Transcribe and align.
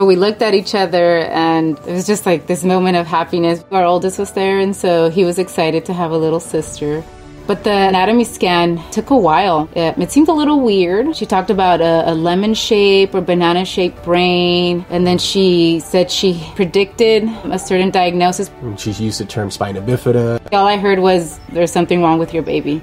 We 0.00 0.16
looked 0.16 0.42
at 0.42 0.54
each 0.54 0.74
other 0.74 1.18
and 1.18 1.78
it 1.78 1.92
was 1.92 2.06
just 2.06 2.26
like 2.26 2.46
this 2.46 2.64
moment 2.64 2.96
of 2.96 3.06
happiness. 3.06 3.64
Our 3.70 3.84
oldest 3.84 4.18
was 4.18 4.32
there, 4.32 4.58
and 4.58 4.74
so 4.74 5.08
he 5.08 5.24
was 5.24 5.38
excited 5.38 5.84
to 5.86 5.92
have 5.92 6.10
a 6.10 6.18
little 6.18 6.40
sister. 6.40 7.04
But 7.46 7.62
the 7.62 7.70
anatomy 7.70 8.24
scan 8.24 8.82
took 8.90 9.10
a 9.10 9.16
while. 9.16 9.68
It, 9.76 9.98
it 9.98 10.10
seemed 10.10 10.28
a 10.28 10.32
little 10.32 10.60
weird. 10.60 11.14
She 11.14 11.26
talked 11.26 11.50
about 11.50 11.82
a, 11.82 12.10
a 12.10 12.14
lemon 12.14 12.54
shape 12.54 13.14
or 13.14 13.20
banana 13.20 13.66
shaped 13.66 14.02
brain, 14.02 14.84
and 14.88 15.06
then 15.06 15.18
she 15.18 15.80
said 15.80 16.10
she 16.10 16.42
predicted 16.56 17.24
a 17.44 17.58
certain 17.58 17.90
diagnosis. 17.90 18.50
She 18.78 18.92
used 18.92 19.20
the 19.20 19.26
term 19.26 19.50
spina 19.50 19.82
bifida. 19.82 20.40
All 20.52 20.66
I 20.66 20.78
heard 20.78 21.00
was 21.00 21.38
there's 21.50 21.70
something 21.70 22.02
wrong 22.02 22.18
with 22.18 22.32
your 22.32 22.42
baby. 22.42 22.82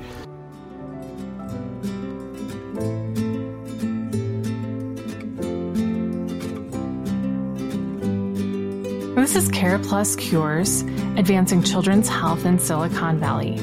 This 9.31 9.45
is 9.45 9.51
Care 9.51 9.79
Plus 9.79 10.17
Cures, 10.17 10.81
advancing 11.15 11.63
children's 11.63 12.09
health 12.09 12.45
in 12.45 12.59
Silicon 12.59 13.17
Valley, 13.17 13.53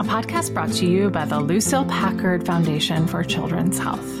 a 0.00 0.04
podcast 0.04 0.54
brought 0.54 0.72
to 0.72 0.86
you 0.86 1.10
by 1.10 1.26
the 1.26 1.38
Lucile 1.38 1.84
Packard 1.84 2.46
Foundation 2.46 3.06
for 3.06 3.22
Children's 3.22 3.78
Health. 3.78 4.16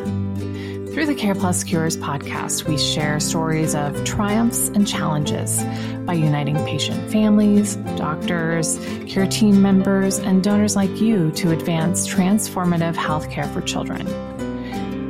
Through 0.92 1.06
the 1.06 1.14
Care 1.14 1.34
Plus 1.34 1.64
Cures 1.64 1.96
podcast, 1.96 2.68
we 2.68 2.76
share 2.76 3.20
stories 3.20 3.74
of 3.74 4.04
triumphs 4.04 4.68
and 4.68 4.86
challenges 4.86 5.64
by 6.04 6.12
uniting 6.12 6.56
patient 6.66 7.10
families, 7.10 7.76
doctors, 7.96 8.78
care 9.06 9.26
team 9.26 9.62
members, 9.62 10.18
and 10.18 10.44
donors 10.44 10.76
like 10.76 11.00
you 11.00 11.30
to 11.30 11.52
advance 11.52 12.06
transformative 12.06 12.96
healthcare 12.96 13.50
for 13.54 13.62
children. 13.62 14.06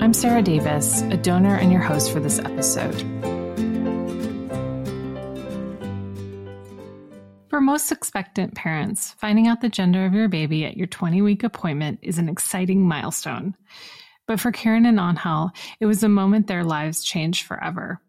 I'm 0.00 0.14
Sarah 0.14 0.42
Davis, 0.42 1.02
a 1.02 1.16
donor 1.16 1.56
and 1.56 1.72
your 1.72 1.82
host 1.82 2.12
for 2.12 2.20
this 2.20 2.38
episode. 2.38 3.31
For 7.52 7.60
most 7.60 7.92
expectant 7.92 8.54
parents, 8.54 9.10
finding 9.18 9.46
out 9.46 9.60
the 9.60 9.68
gender 9.68 10.06
of 10.06 10.14
your 10.14 10.26
baby 10.26 10.64
at 10.64 10.78
your 10.78 10.86
20 10.86 11.20
week 11.20 11.44
appointment 11.44 11.98
is 12.00 12.16
an 12.16 12.30
exciting 12.30 12.80
milestone. 12.88 13.54
But 14.26 14.40
for 14.40 14.52
Karen 14.52 14.86
and 14.86 14.98
Angel, 14.98 15.50
it 15.78 15.84
was 15.84 16.02
a 16.02 16.08
moment 16.08 16.46
their 16.46 16.64
lives 16.64 17.04
changed 17.04 17.44
forever. 17.44 18.00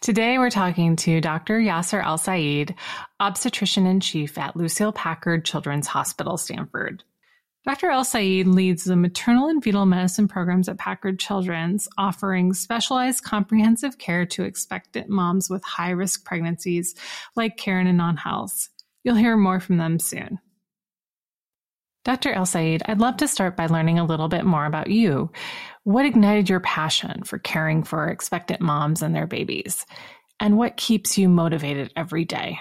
Today, 0.00 0.38
we're 0.38 0.50
talking 0.50 0.96
to 0.96 1.20
Dr. 1.20 1.60
Yasser 1.60 2.04
El-Sayed, 2.04 2.74
obstetrician 3.20 3.86
in 3.86 4.00
chief 4.00 4.36
at 4.38 4.56
Lucile 4.56 4.90
Packard 4.90 5.44
Children's 5.44 5.86
Hospital, 5.86 6.36
Stanford. 6.36 7.04
Dr. 7.66 7.90
El-Sayed 7.90 8.46
leads 8.46 8.84
the 8.84 8.94
maternal 8.94 9.48
and 9.48 9.64
fetal 9.64 9.86
medicine 9.86 10.28
programs 10.28 10.68
at 10.68 10.76
Packard 10.76 11.18
Children's, 11.18 11.88
offering 11.96 12.52
specialized 12.52 13.24
comprehensive 13.24 13.96
care 13.96 14.26
to 14.26 14.44
expectant 14.44 15.08
moms 15.08 15.48
with 15.48 15.64
high 15.64 15.90
risk 15.90 16.26
pregnancies 16.26 16.94
like 17.36 17.56
Karen 17.56 17.86
and 17.86 18.02
Angel's. 18.02 18.68
You'll 19.02 19.14
hear 19.14 19.38
more 19.38 19.60
from 19.60 19.78
them 19.78 19.98
soon. 19.98 20.40
Dr. 22.04 22.34
El-Sayed, 22.34 22.82
I'd 22.84 23.00
love 23.00 23.16
to 23.18 23.28
start 23.28 23.56
by 23.56 23.66
learning 23.66 23.98
a 23.98 24.04
little 24.04 24.28
bit 24.28 24.44
more 24.44 24.66
about 24.66 24.90
you. 24.90 25.30
What 25.84 26.04
ignited 26.04 26.50
your 26.50 26.60
passion 26.60 27.22
for 27.22 27.38
caring 27.38 27.82
for 27.82 28.08
expectant 28.08 28.60
moms 28.60 29.00
and 29.00 29.14
their 29.14 29.26
babies? 29.26 29.86
And 30.38 30.58
what 30.58 30.76
keeps 30.76 31.16
you 31.16 31.30
motivated 31.30 31.94
every 31.96 32.26
day? 32.26 32.58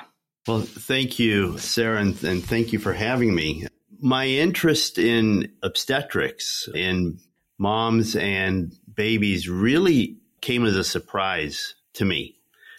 Well, 0.48 0.62
thank 0.62 1.20
you, 1.20 1.58
Sarah, 1.58 2.00
and, 2.00 2.22
and 2.24 2.42
thank 2.42 2.72
you 2.72 2.80
for 2.80 2.94
having 2.94 3.36
me 3.36 3.68
my 4.04 4.28
interest 4.28 4.98
in 4.98 5.54
obstetrics 5.64 6.68
in 6.76 7.20
moms 7.58 8.18
and 8.18 8.74
babies 8.94 9.48
really 9.48 10.18
came 10.42 10.66
as 10.66 10.76
a 10.76 10.84
surprise 10.84 11.76
to 11.94 12.04
me. 12.04 12.36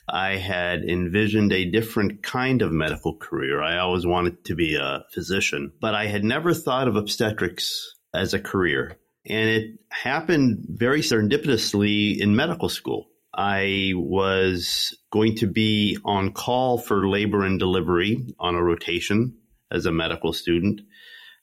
I 0.06 0.36
had 0.36 0.84
envisioned 0.84 1.50
a 1.50 1.64
different 1.64 2.22
kind 2.22 2.61
of 2.61 2.72
medical 2.72 3.17
career. 3.17 3.62
I 3.62 3.78
always 3.78 4.05
wanted 4.05 4.45
to 4.45 4.55
be 4.55 4.75
a 4.75 5.06
physician, 5.12 5.73
but 5.80 5.95
I 5.95 6.08
had 6.08 6.24
never 6.24 6.52
thought 6.52 6.89
of 6.89 6.96
obstetrics 6.96 7.95
as 8.13 8.34
a 8.34 8.39
career. 8.39 8.98
And 9.24 9.48
it 9.48 9.79
happened 9.89 10.67
very 10.68 11.01
serendipitously 11.01 12.18
in 12.18 12.36
medical 12.36 12.68
school. 12.68 13.08
I 13.33 13.92
was 13.96 14.95
going 15.11 15.36
to 15.36 15.46
be 15.46 15.96
on 16.05 16.33
call 16.33 16.77
for 16.77 17.08
labor 17.08 17.45
and 17.45 17.58
delivery 17.58 18.34
on 18.39 18.57
a 18.57 18.63
rotation 18.63 19.39
as 19.74 19.86
a 19.86 19.92
medical 19.92 20.33
student 20.33 20.80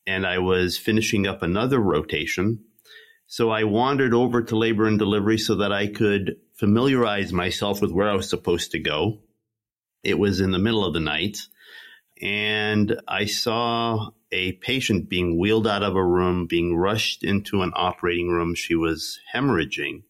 and 0.06 0.26
I 0.26 0.40
was 0.40 0.78
finishing 0.78 1.28
up 1.28 1.42
another 1.42 1.80
rotation. 1.80 2.64
So 3.28 3.50
I 3.50 3.64
wandered 3.64 4.14
over 4.14 4.42
to 4.44 4.58
labor 4.58 4.88
and 4.88 5.00
delivery 5.00 5.38
so 5.38 5.56
that 5.56 5.72
I 5.72 5.88
could 5.88 6.38
familiarize 6.56 7.32
myself 7.32 7.82
with 7.82 7.92
where 7.92 8.10
I 8.10 8.16
was 8.16 8.30
supposed 8.30 8.72
to 8.72 8.80
go. 8.80 9.20
It 10.04 10.18
was 10.20 10.42
in 10.42 10.52
the 10.52 10.60
middle 10.60 10.84
of 10.84 10.94
the 10.94 11.00
night, 11.00 11.38
and 12.22 13.00
I 13.08 13.26
saw 13.26 14.10
a 14.32 14.54
patient 14.54 15.10
being 15.10 15.40
wheeled 15.40 15.68
out 15.68 15.84
of 15.84 15.96
a 15.96 16.04
room, 16.04 16.48
being 16.48 16.76
rushed 16.76 17.24
into 17.24 17.62
an 17.62 17.72
operating 17.76 18.30
room. 18.30 18.56
She 18.56 18.76
was 18.76 19.20
hemorrhaging. 19.34 20.04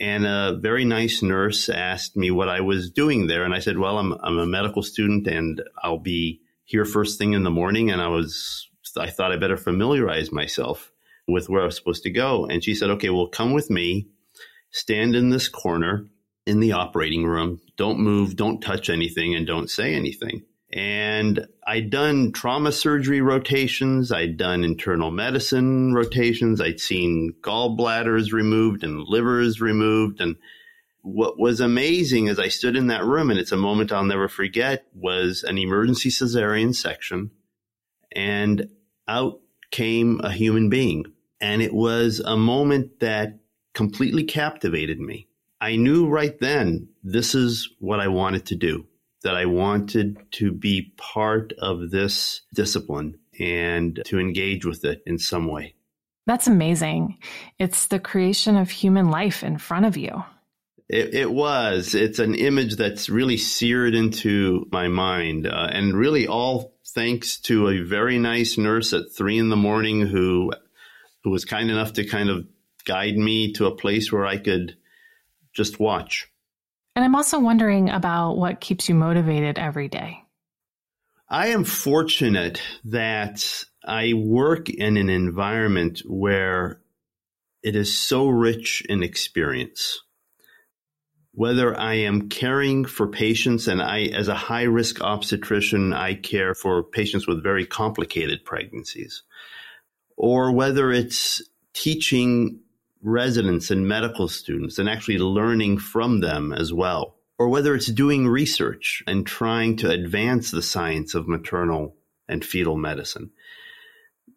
And 0.00 0.26
a 0.26 0.58
very 0.60 0.84
nice 0.84 1.22
nurse 1.22 1.68
asked 1.68 2.16
me 2.16 2.32
what 2.32 2.48
I 2.48 2.60
was 2.60 2.90
doing 2.90 3.28
there. 3.28 3.44
And 3.44 3.54
I 3.54 3.60
said, 3.60 3.78
Well, 3.78 3.98
I'm, 3.98 4.12
I'm 4.12 4.38
a 4.38 4.46
medical 4.46 4.82
student 4.82 5.28
and 5.28 5.62
I'll 5.82 5.98
be 5.98 6.40
here 6.64 6.84
first 6.84 7.18
thing 7.18 7.32
in 7.32 7.44
the 7.44 7.50
morning. 7.50 7.90
And 7.90 8.00
I 8.00 8.08
was 8.08 8.68
I 8.96 9.10
thought 9.10 9.32
I 9.32 9.36
better 9.36 9.56
familiarize 9.56 10.30
myself 10.32 10.92
with 11.26 11.48
where 11.48 11.62
I 11.62 11.66
was 11.66 11.76
supposed 11.76 12.02
to 12.04 12.10
go. 12.10 12.46
And 12.46 12.62
she 12.62 12.74
said, 12.74 12.90
okay, 12.90 13.10
well, 13.10 13.28
come 13.28 13.52
with 13.52 13.70
me, 13.70 14.08
stand 14.70 15.16
in 15.16 15.30
this 15.30 15.48
corner 15.48 16.06
in 16.46 16.60
the 16.60 16.72
operating 16.72 17.24
room. 17.24 17.60
Don't 17.76 17.98
move, 17.98 18.36
don't 18.36 18.60
touch 18.60 18.90
anything, 18.90 19.34
and 19.34 19.46
don't 19.46 19.70
say 19.70 19.94
anything. 19.94 20.42
And 20.72 21.46
I'd 21.66 21.90
done 21.90 22.32
trauma 22.32 22.72
surgery 22.72 23.20
rotations. 23.20 24.10
I'd 24.10 24.36
done 24.36 24.64
internal 24.64 25.10
medicine 25.10 25.94
rotations. 25.94 26.60
I'd 26.60 26.80
seen 26.80 27.34
gallbladders 27.42 28.32
removed 28.32 28.82
and 28.82 29.04
livers 29.06 29.60
removed. 29.60 30.20
And 30.20 30.36
what 31.04 31.38
was 31.38 31.60
amazing 31.60 32.28
as 32.28 32.40
I 32.40 32.48
stood 32.48 32.76
in 32.76 32.86
that 32.86 33.04
room, 33.04 33.30
and 33.30 33.38
it's 33.38 33.52
a 33.52 33.58
moment 33.58 33.92
I'll 33.92 34.04
never 34.04 34.26
forget, 34.26 34.86
was 34.94 35.44
an 35.44 35.58
emergency 35.58 36.08
cesarean 36.08 36.74
section. 36.74 37.30
And 38.16 38.70
out 39.06 39.40
came 39.70 40.20
a 40.24 40.32
human 40.32 40.70
being. 40.70 41.04
And 41.40 41.60
it 41.60 41.74
was 41.74 42.20
a 42.20 42.38
moment 42.38 43.00
that 43.00 43.38
completely 43.74 44.24
captivated 44.24 44.98
me. 44.98 45.28
I 45.60 45.76
knew 45.76 46.08
right 46.08 46.38
then 46.40 46.88
this 47.02 47.34
is 47.34 47.68
what 47.80 48.00
I 48.00 48.08
wanted 48.08 48.46
to 48.46 48.54
do, 48.54 48.86
that 49.24 49.36
I 49.36 49.44
wanted 49.44 50.16
to 50.32 50.52
be 50.52 50.94
part 50.96 51.52
of 51.58 51.90
this 51.90 52.42
discipline 52.54 53.18
and 53.38 54.00
to 54.06 54.18
engage 54.18 54.64
with 54.64 54.84
it 54.84 55.02
in 55.04 55.18
some 55.18 55.48
way. 55.48 55.74
That's 56.26 56.46
amazing. 56.46 57.18
It's 57.58 57.88
the 57.88 57.98
creation 57.98 58.56
of 58.56 58.70
human 58.70 59.10
life 59.10 59.44
in 59.44 59.58
front 59.58 59.84
of 59.84 59.98
you. 59.98 60.24
It, 60.88 61.14
it 61.14 61.30
was. 61.30 61.94
It's 61.94 62.18
an 62.18 62.34
image 62.34 62.76
that's 62.76 63.08
really 63.08 63.38
seared 63.38 63.94
into 63.94 64.66
my 64.70 64.88
mind, 64.88 65.46
uh, 65.46 65.68
and 65.72 65.94
really 65.94 66.26
all 66.26 66.74
thanks 66.94 67.40
to 67.42 67.68
a 67.68 67.80
very 67.80 68.18
nice 68.18 68.58
nurse 68.58 68.92
at 68.92 69.12
three 69.16 69.38
in 69.38 69.48
the 69.48 69.56
morning 69.56 70.02
who 70.06 70.52
who 71.22 71.30
was 71.30 71.46
kind 71.46 71.70
enough 71.70 71.94
to 71.94 72.04
kind 72.04 72.28
of 72.28 72.46
guide 72.84 73.16
me 73.16 73.52
to 73.54 73.66
a 73.66 73.74
place 73.74 74.12
where 74.12 74.26
I 74.26 74.36
could 74.36 74.76
just 75.54 75.80
watch. 75.80 76.28
And 76.94 77.04
I'm 77.04 77.14
also 77.14 77.40
wondering 77.40 77.88
about 77.88 78.34
what 78.34 78.60
keeps 78.60 78.88
you 78.88 78.94
motivated 78.94 79.58
every 79.58 79.88
day. 79.88 80.22
I 81.28 81.48
am 81.48 81.64
fortunate 81.64 82.60
that 82.84 83.64
I 83.82 84.12
work 84.14 84.68
in 84.68 84.98
an 84.98 85.08
environment 85.08 86.02
where 86.06 86.80
it 87.62 87.74
is 87.74 87.98
so 87.98 88.28
rich 88.28 88.82
in 88.86 89.02
experience 89.02 90.00
whether 91.34 91.78
I 91.78 91.94
am 91.94 92.28
caring 92.28 92.84
for 92.84 93.08
patients 93.08 93.66
and 93.66 93.82
I, 93.82 94.04
as 94.04 94.28
a 94.28 94.34
high 94.34 94.62
risk 94.62 95.00
obstetrician, 95.00 95.92
I 95.92 96.14
care 96.14 96.54
for 96.54 96.82
patients 96.84 97.26
with 97.26 97.42
very 97.42 97.66
complicated 97.66 98.44
pregnancies, 98.44 99.22
or 100.16 100.52
whether 100.52 100.92
it's 100.92 101.42
teaching 101.72 102.60
residents 103.02 103.70
and 103.70 103.86
medical 103.86 104.28
students 104.28 104.78
and 104.78 104.88
actually 104.88 105.18
learning 105.18 105.78
from 105.78 106.20
them 106.20 106.52
as 106.52 106.72
well, 106.72 107.16
or 107.36 107.48
whether 107.48 107.74
it's 107.74 107.88
doing 107.88 108.28
research 108.28 109.02
and 109.08 109.26
trying 109.26 109.76
to 109.76 109.90
advance 109.90 110.52
the 110.52 110.62
science 110.62 111.14
of 111.14 111.26
maternal 111.26 111.96
and 112.28 112.44
fetal 112.44 112.76
medicine. 112.76 113.30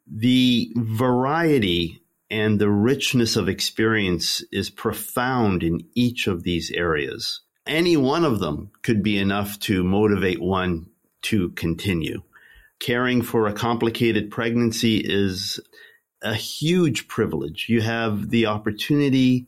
The 0.08 0.72
variety 0.76 2.02
and 2.30 2.60
the 2.60 2.70
richness 2.70 3.36
of 3.36 3.48
experience 3.48 4.44
is 4.52 4.70
profound 4.70 5.64
in 5.64 5.88
each 5.96 6.28
of 6.28 6.44
these 6.44 6.72
areas. 6.72 7.42
Any 7.66 7.98
one 7.98 8.26
of 8.26 8.40
them 8.40 8.72
could 8.82 9.04
be 9.04 9.18
enough 9.18 9.60
to 9.62 9.84
motivate 9.84 10.42
one 10.42 10.90
to 11.24 11.50
continue. 11.52 12.22
Caring 12.80 13.22
for 13.22 13.48
a 13.48 13.54
complicated 13.54 14.30
pregnancy 14.30 14.98
is 14.98 15.60
a 16.22 16.34
huge 16.34 17.08
privilege. 17.08 17.68
You 17.70 17.82
have 17.82 18.30
the 18.30 18.48
opportunity 18.48 19.48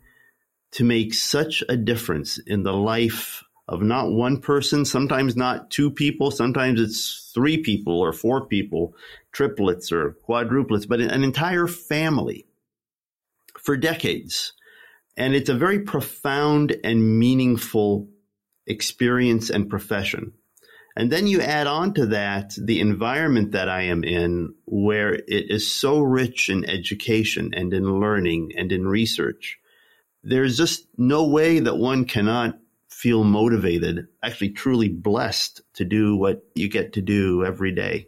to 0.72 0.84
make 0.84 1.14
such 1.14 1.64
a 1.68 1.76
difference 1.76 2.38
in 2.38 2.64
the 2.64 2.74
life 2.74 3.44
of 3.68 3.82
not 3.82 4.12
one 4.12 4.42
person, 4.42 4.84
sometimes 4.84 5.36
not 5.36 5.70
two 5.70 5.92
people, 5.92 6.32
sometimes 6.32 6.82
it's 6.82 7.32
three 7.34 7.58
people 7.58 8.00
or 8.00 8.12
four 8.12 8.48
people, 8.48 8.96
triplets 9.32 9.92
or 9.92 10.18
quadruplets, 10.28 10.88
but 10.88 11.00
an 11.00 11.24
entire 11.24 11.68
family 11.68 12.48
for 13.70 13.78
decades. 13.78 14.54
And 15.16 15.36
it's 15.36 15.52
a 15.52 15.54
very 15.54 15.82
profound 15.82 16.76
and 16.84 17.20
meaningful 17.20 18.10
experience 18.66 19.52
and 19.52 19.70
profession. 19.70 20.34
And 20.96 21.12
then 21.12 21.28
you 21.28 21.40
add 21.40 21.68
on 21.68 21.94
to 21.94 22.08
that 22.08 22.56
the 22.58 22.80
environment 22.80 23.52
that 23.52 23.70
I 23.70 23.84
am 23.84 24.04
in, 24.04 24.56
where 24.66 25.14
it 25.14 25.52
is 25.52 25.72
so 25.72 26.00
rich 26.00 26.50
in 26.50 26.68
education 26.68 27.52
and 27.54 27.72
in 27.72 28.00
learning 28.00 28.54
and 28.58 28.72
in 28.72 28.88
research. 28.88 29.60
There's 30.24 30.58
just 30.58 30.88
no 30.98 31.28
way 31.28 31.60
that 31.60 31.78
one 31.78 32.06
cannot 32.06 32.58
feel 32.90 33.24
motivated, 33.24 34.08
actually 34.24 34.50
truly 34.50 34.90
blessed 34.90 35.62
to 35.76 35.86
do 35.86 36.18
what 36.18 36.42
you 36.56 36.70
get 36.70 36.94
to 36.94 37.04
do 37.04 37.46
every 37.46 37.76
day. 37.76 38.08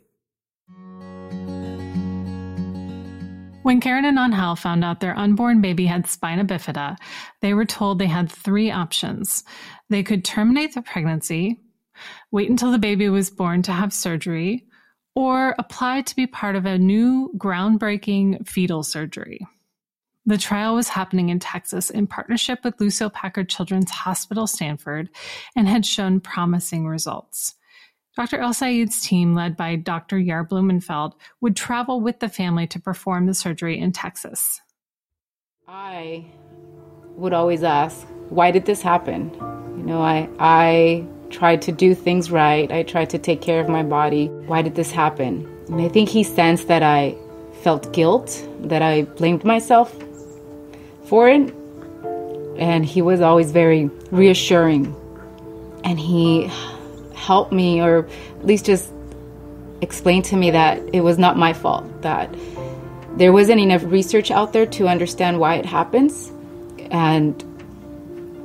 When 3.63 3.79
Karen 3.79 4.05
and 4.05 4.17
Angel 4.17 4.55
found 4.55 4.83
out 4.83 5.01
their 5.01 5.15
unborn 5.15 5.61
baby 5.61 5.85
had 5.85 6.07
spina 6.07 6.43
bifida, 6.43 6.97
they 7.41 7.53
were 7.53 7.65
told 7.65 7.99
they 7.99 8.07
had 8.07 8.31
three 8.31 8.71
options. 8.71 9.43
They 9.87 10.01
could 10.01 10.25
terminate 10.25 10.73
the 10.73 10.81
pregnancy, 10.81 11.59
wait 12.31 12.49
until 12.49 12.71
the 12.71 12.79
baby 12.79 13.07
was 13.07 13.29
born 13.29 13.61
to 13.63 13.71
have 13.71 13.93
surgery, 13.93 14.65
or 15.13 15.53
apply 15.59 16.01
to 16.01 16.15
be 16.15 16.25
part 16.25 16.55
of 16.55 16.65
a 16.65 16.79
new 16.79 17.31
groundbreaking 17.37 18.47
fetal 18.47 18.81
surgery. 18.81 19.45
The 20.25 20.39
trial 20.39 20.73
was 20.73 20.89
happening 20.89 21.29
in 21.29 21.37
Texas 21.37 21.91
in 21.91 22.07
partnership 22.07 22.63
with 22.63 22.79
Lucile 22.79 23.11
Packard 23.11 23.47
Children's 23.47 23.91
Hospital 23.91 24.47
Stanford 24.47 25.09
and 25.55 25.67
had 25.67 25.85
shown 25.85 26.19
promising 26.19 26.87
results. 26.87 27.55
Dr. 28.15 28.39
El-Sayed's 28.39 29.01
team, 29.01 29.33
led 29.33 29.55
by 29.55 29.77
Dr. 29.77 30.17
Yair 30.17 30.47
Blumenfeld, 30.47 31.15
would 31.39 31.55
travel 31.55 32.01
with 32.01 32.19
the 32.19 32.27
family 32.27 32.67
to 32.67 32.79
perform 32.79 33.25
the 33.25 33.33
surgery 33.33 33.79
in 33.79 33.93
Texas. 33.93 34.59
I 35.65 36.25
would 37.15 37.31
always 37.31 37.63
ask, 37.63 38.05
why 38.27 38.51
did 38.51 38.65
this 38.65 38.81
happen? 38.81 39.33
You 39.77 39.83
know, 39.83 40.01
I, 40.01 40.27
I 40.39 41.05
tried 41.29 41.61
to 41.63 41.71
do 41.71 41.95
things 41.95 42.31
right. 42.31 42.69
I 42.69 42.83
tried 42.83 43.09
to 43.11 43.17
take 43.17 43.41
care 43.41 43.61
of 43.61 43.69
my 43.69 43.83
body. 43.83 44.27
Why 44.27 44.61
did 44.61 44.75
this 44.75 44.91
happen? 44.91 45.47
And 45.67 45.81
I 45.81 45.87
think 45.87 46.09
he 46.09 46.23
sensed 46.23 46.67
that 46.67 46.83
I 46.83 47.15
felt 47.61 47.93
guilt, 47.93 48.45
that 48.59 48.81
I 48.81 49.03
blamed 49.03 49.45
myself 49.45 49.95
for 51.05 51.29
it. 51.29 51.53
And 52.57 52.85
he 52.85 53.01
was 53.01 53.21
always 53.21 53.51
very 53.51 53.85
reassuring. 54.11 54.93
And 55.85 55.97
he 55.97 56.51
helped 57.21 57.51
me, 57.51 57.81
or 57.81 58.07
at 58.39 58.45
least 58.45 58.65
just 58.65 58.91
explain 59.81 60.21
to 60.23 60.35
me 60.35 60.51
that 60.51 60.81
it 60.93 61.01
was 61.01 61.17
not 61.17 61.37
my 61.37 61.53
fault, 61.53 62.01
that 62.01 62.33
there 63.17 63.33
wasn't 63.33 63.59
enough 63.59 63.83
research 63.83 64.31
out 64.31 64.53
there 64.53 64.65
to 64.65 64.87
understand 64.87 65.39
why 65.39 65.55
it 65.55 65.65
happens. 65.65 66.31
And 66.89 67.43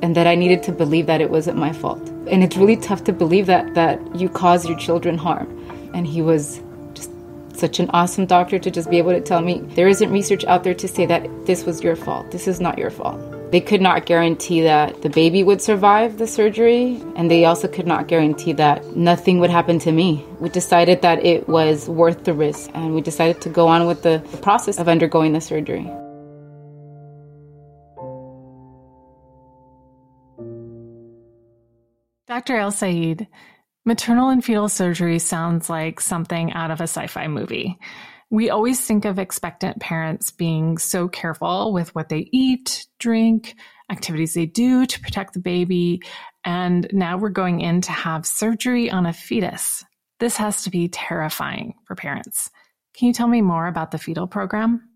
and 0.01 0.15
that 0.15 0.27
I 0.27 0.35
needed 0.35 0.61
to 0.63 0.71
believe 0.71 1.07
that 1.07 1.21
it 1.21 1.31
wasn't 1.31 1.57
my 1.57 1.73
fault. 1.73 2.07
And 2.29 2.43
it's 2.43 2.55
really 2.55 2.77
tough 2.77 3.03
to 3.05 3.13
believe 3.13 3.47
that 3.47 3.73
that 3.73 3.99
you 4.15 4.29
cause 4.29 4.67
your 4.67 4.77
children 4.77 5.17
harm. 5.17 5.47
And 5.93 6.05
he 6.05 6.21
was 6.21 6.61
just 6.93 7.09
such 7.55 7.79
an 7.79 7.89
awesome 7.91 8.27
doctor 8.27 8.59
to 8.59 8.69
just 8.69 8.89
be 8.89 8.99
able 8.99 9.11
to 9.11 9.21
tell 9.21 9.41
me 9.41 9.61
there 9.75 9.87
isn't 9.87 10.11
research 10.11 10.45
out 10.45 10.63
there 10.63 10.75
to 10.75 10.87
say 10.87 11.05
that 11.07 11.27
this 11.45 11.65
was 11.65 11.81
your 11.81 11.95
fault. 11.95 12.31
This 12.31 12.47
is 12.47 12.61
not 12.61 12.77
your 12.77 12.91
fault. 12.91 13.36
They 13.49 13.61
could 13.61 13.81
not 13.81 14.05
guarantee 14.05 14.61
that 14.61 15.01
the 15.03 15.09
baby 15.09 15.41
would 15.41 15.61
survive 15.61 16.17
the 16.17 16.27
surgery, 16.27 17.01
and 17.15 17.31
they 17.31 17.45
also 17.45 17.69
could 17.69 17.87
not 17.87 18.09
guarantee 18.09 18.51
that 18.53 18.97
nothing 18.97 19.39
would 19.39 19.49
happen 19.49 19.79
to 19.79 19.91
me. 19.93 20.25
We 20.41 20.49
decided 20.49 21.01
that 21.03 21.25
it 21.25 21.47
was 21.47 21.87
worth 21.87 22.25
the 22.25 22.33
risk, 22.33 22.69
and 22.73 22.93
we 22.93 22.99
decided 22.99 23.41
to 23.43 23.49
go 23.49 23.69
on 23.69 23.87
with 23.87 24.03
the 24.03 24.19
process 24.41 24.79
of 24.79 24.89
undergoing 24.89 25.31
the 25.31 25.39
surgery. 25.39 25.89
Dr. 32.27 32.57
El-Sayed, 32.57 33.27
Maternal 33.85 34.27
and 34.27 34.43
fetal 34.43 34.67
surgery 34.67 35.19
sounds 35.19 35.69
like 35.69 36.01
something 36.01 36.51
out 36.51 36.71
of 36.71 36.81
a 36.81 36.83
sci 36.83 37.07
fi 37.07 37.29
movie. 37.29 37.79
We 38.29 38.49
always 38.49 38.85
think 38.85 39.05
of 39.05 39.19
expectant 39.19 39.79
parents 39.79 40.31
being 40.31 40.77
so 40.77 41.07
careful 41.07 41.71
with 41.71 41.95
what 41.95 42.09
they 42.09 42.27
eat, 42.31 42.85
drink, 42.99 43.55
activities 43.89 44.33
they 44.33 44.45
do 44.45 44.85
to 44.85 44.99
protect 44.99 45.33
the 45.33 45.39
baby. 45.39 46.01
And 46.43 46.87
now 46.91 47.17
we're 47.17 47.29
going 47.29 47.61
in 47.61 47.81
to 47.81 47.91
have 47.91 48.25
surgery 48.25 48.91
on 48.91 49.05
a 49.05 49.13
fetus. 49.13 49.85
This 50.19 50.37
has 50.37 50.63
to 50.63 50.69
be 50.69 50.89
terrifying 50.89 51.75
for 51.85 51.95
parents. 51.95 52.49
Can 52.93 53.07
you 53.07 53.13
tell 53.13 53.27
me 53.27 53.41
more 53.41 53.67
about 53.67 53.91
the 53.91 53.97
fetal 53.97 54.27
program? 54.27 54.89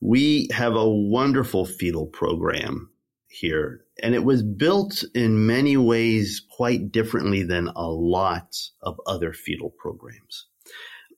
We 0.00 0.48
have 0.52 0.74
a 0.74 0.88
wonderful 0.88 1.66
fetal 1.66 2.06
program 2.06 2.90
here. 3.28 3.84
And 4.02 4.14
it 4.14 4.24
was 4.24 4.42
built 4.42 5.04
in 5.14 5.46
many 5.46 5.76
ways 5.76 6.42
quite 6.50 6.92
differently 6.92 7.42
than 7.42 7.68
a 7.68 7.88
lot 7.88 8.56
of 8.82 8.98
other 9.06 9.32
fetal 9.32 9.70
programs. 9.70 10.46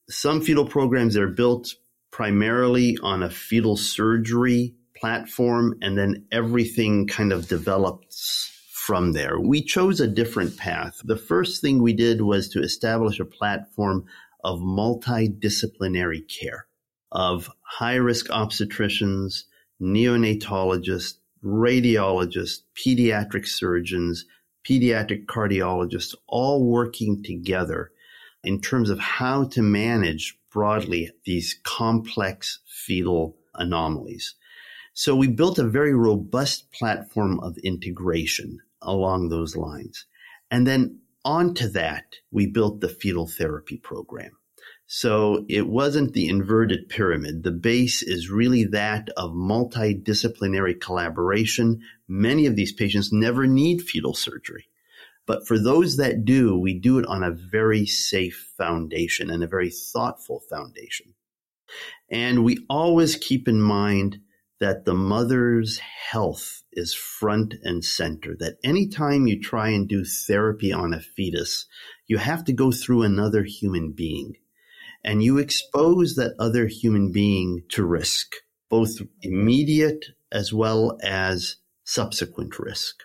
Some 0.08 0.40
fetal 0.40 0.66
programs 0.66 1.16
are 1.16 1.28
built 1.28 1.74
primarily 2.12 2.96
on 3.02 3.22
a 3.22 3.30
fetal 3.30 3.76
surgery 3.76 4.74
platform, 4.96 5.78
and 5.82 5.98
then 5.98 6.26
everything 6.30 7.06
kind 7.06 7.32
of 7.32 7.48
develops 7.48 8.52
from 8.70 9.12
there. 9.12 9.40
We 9.40 9.62
chose 9.62 10.00
a 10.00 10.06
different 10.06 10.56
path. 10.56 11.00
The 11.04 11.16
first 11.16 11.60
thing 11.60 11.82
we 11.82 11.92
did 11.92 12.22
was 12.22 12.48
to 12.50 12.62
establish 12.62 13.18
a 13.18 13.24
platform 13.24 14.04
of 14.44 14.60
multidisciplinary 14.60 16.22
care 16.28 16.66
of 17.10 17.50
high 17.62 17.96
risk 17.96 18.28
obstetricians, 18.28 19.42
neonatologists, 19.82 21.14
radiologists, 21.44 22.60
pediatric 22.76 23.46
surgeons, 23.46 24.24
pediatric 24.64 25.26
cardiologists, 25.26 26.14
all 26.28 26.64
working 26.64 27.24
together 27.24 27.90
in 28.46 28.60
terms 28.60 28.88
of 28.88 28.98
how 28.98 29.44
to 29.44 29.60
manage 29.60 30.38
broadly 30.52 31.10
these 31.24 31.58
complex 31.64 32.60
fetal 32.66 33.36
anomalies. 33.54 34.36
So 34.94 35.14
we 35.14 35.28
built 35.28 35.58
a 35.58 35.68
very 35.68 35.94
robust 35.94 36.72
platform 36.72 37.40
of 37.40 37.58
integration 37.58 38.60
along 38.80 39.28
those 39.28 39.56
lines. 39.56 40.06
And 40.50 40.66
then 40.66 41.00
onto 41.24 41.68
that, 41.70 42.04
we 42.30 42.46
built 42.46 42.80
the 42.80 42.88
fetal 42.88 43.26
therapy 43.26 43.76
program. 43.76 44.30
So 44.86 45.44
it 45.48 45.66
wasn't 45.66 46.12
the 46.12 46.28
inverted 46.28 46.88
pyramid. 46.88 47.42
The 47.42 47.50
base 47.50 48.02
is 48.02 48.30
really 48.30 48.64
that 48.64 49.08
of 49.16 49.32
multidisciplinary 49.32 50.80
collaboration. 50.80 51.80
Many 52.06 52.46
of 52.46 52.54
these 52.54 52.72
patients 52.72 53.12
never 53.12 53.46
need 53.48 53.82
fetal 53.82 54.14
surgery. 54.14 54.68
But 55.26 55.46
for 55.46 55.58
those 55.58 55.96
that 55.96 56.24
do, 56.24 56.56
we 56.56 56.78
do 56.78 56.98
it 56.98 57.06
on 57.06 57.22
a 57.22 57.32
very 57.32 57.84
safe 57.84 58.52
foundation 58.56 59.30
and 59.30 59.42
a 59.42 59.48
very 59.48 59.70
thoughtful 59.70 60.40
foundation. 60.48 61.14
And 62.10 62.44
we 62.44 62.64
always 62.70 63.16
keep 63.16 63.48
in 63.48 63.60
mind 63.60 64.20
that 64.60 64.84
the 64.84 64.94
mother's 64.94 65.78
health 65.78 66.62
is 66.72 66.94
front 66.94 67.54
and 67.62 67.84
center. 67.84 68.36
That 68.38 68.56
anytime 68.64 69.26
you 69.26 69.40
try 69.40 69.70
and 69.70 69.88
do 69.88 70.04
therapy 70.04 70.72
on 70.72 70.94
a 70.94 71.00
fetus, 71.00 71.66
you 72.06 72.18
have 72.18 72.44
to 72.44 72.52
go 72.52 72.70
through 72.70 73.02
another 73.02 73.42
human 73.42 73.92
being 73.92 74.36
and 75.04 75.22
you 75.22 75.38
expose 75.38 76.16
that 76.16 76.34
other 76.38 76.66
human 76.66 77.12
being 77.12 77.62
to 77.70 77.84
risk, 77.84 78.34
both 78.68 78.98
immediate 79.22 80.04
as 80.32 80.52
well 80.52 80.98
as 81.02 81.56
subsequent 81.84 82.58
risk. 82.58 82.96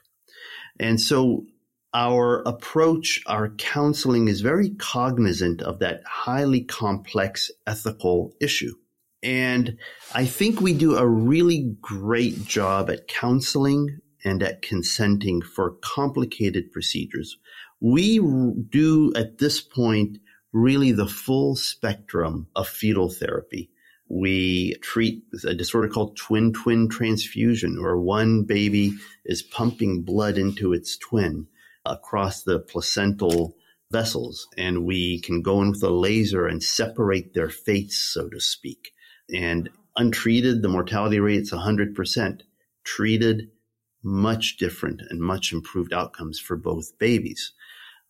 And 0.80 1.00
so 1.00 1.46
our 1.94 2.42
approach, 2.44 3.22
our 3.28 3.50
counseling 3.50 4.28
is 4.28 4.42
very 4.42 4.70
cognizant 4.72 5.62
of 5.62 5.80
that 5.80 6.04
highly 6.06 6.62
complex 6.62 7.52
ethical 7.68 8.34
issue. 8.40 8.76
And 9.24 9.78
I 10.14 10.26
think 10.26 10.62
we 10.62 10.74
do 10.74 10.96
a 10.96 11.08
really 11.08 11.76
great 11.82 12.46
job 12.46 12.90
at 12.90 13.08
counseling 13.08 14.00
and 14.24 14.42
at 14.42 14.62
consenting 14.62 15.42
for 15.42 15.76
complicated 15.82 16.72
procedures. 16.72 17.38
We 17.80 18.20
do 18.20 19.12
at 19.16 19.40
this 19.40 19.60
point 19.60 20.20
really 20.54 20.92
the 20.92 21.08
full 21.08 21.56
spectrum 21.56 22.48
of 22.56 22.68
fetal 22.68 23.10
therapy. 23.10 23.70
We 24.08 24.76
treat 24.82 25.24
a 25.46 25.54
disorder 25.54 25.88
called 25.88 26.18
twin 26.18 26.52
twin 26.52 26.90
transfusion, 26.90 27.82
where 27.82 27.98
one 27.98 28.44
baby 28.44 28.94
is 29.24 29.42
pumping 29.42 30.02
blood 30.02 30.38
into 30.38 30.74
its 30.74 30.98
twin 30.98 31.48
across 31.86 32.44
the 32.44 32.60
placental 32.60 33.56
vessels, 33.92 34.48
and 34.58 34.86
we 34.86 35.20
can 35.22 35.42
go 35.42 35.62
in 35.62 35.72
with 35.72 35.84
a 35.84 35.90
laser 35.90 36.48
and 36.48 36.64
separate 36.64 37.34
their 37.34 37.50
fates, 37.50 37.98
so 37.98 38.30
to 38.30 38.40
speak. 38.40 38.94
And 39.34 39.70
untreated, 39.96 40.62
the 40.62 40.70
mortality 40.70 41.20
rate 41.20 41.42
is 41.42 41.52
100%. 41.52 42.42
Treated, 42.84 43.50
much 44.04 44.58
different 44.58 45.02
and 45.10 45.22
much 45.22 45.52
improved 45.52 45.94
outcomes 45.94 46.40
for 46.40 46.56
both 46.56 46.98
babies. 46.98 47.54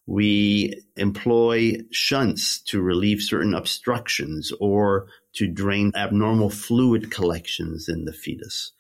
We 0.06 0.82
employ 0.96 1.78
shunts 1.92 2.62
to 2.64 2.82
relieve 2.82 3.22
certain 3.22 3.54
obstructions 3.54 4.52
or 4.60 5.08
to 5.34 5.48
drain 5.48 5.92
abnormal 5.96 6.50
fluid 6.50 7.12
collections 7.12 7.88
in 7.88 8.06
the 8.06 8.14
fetus. 8.14 8.72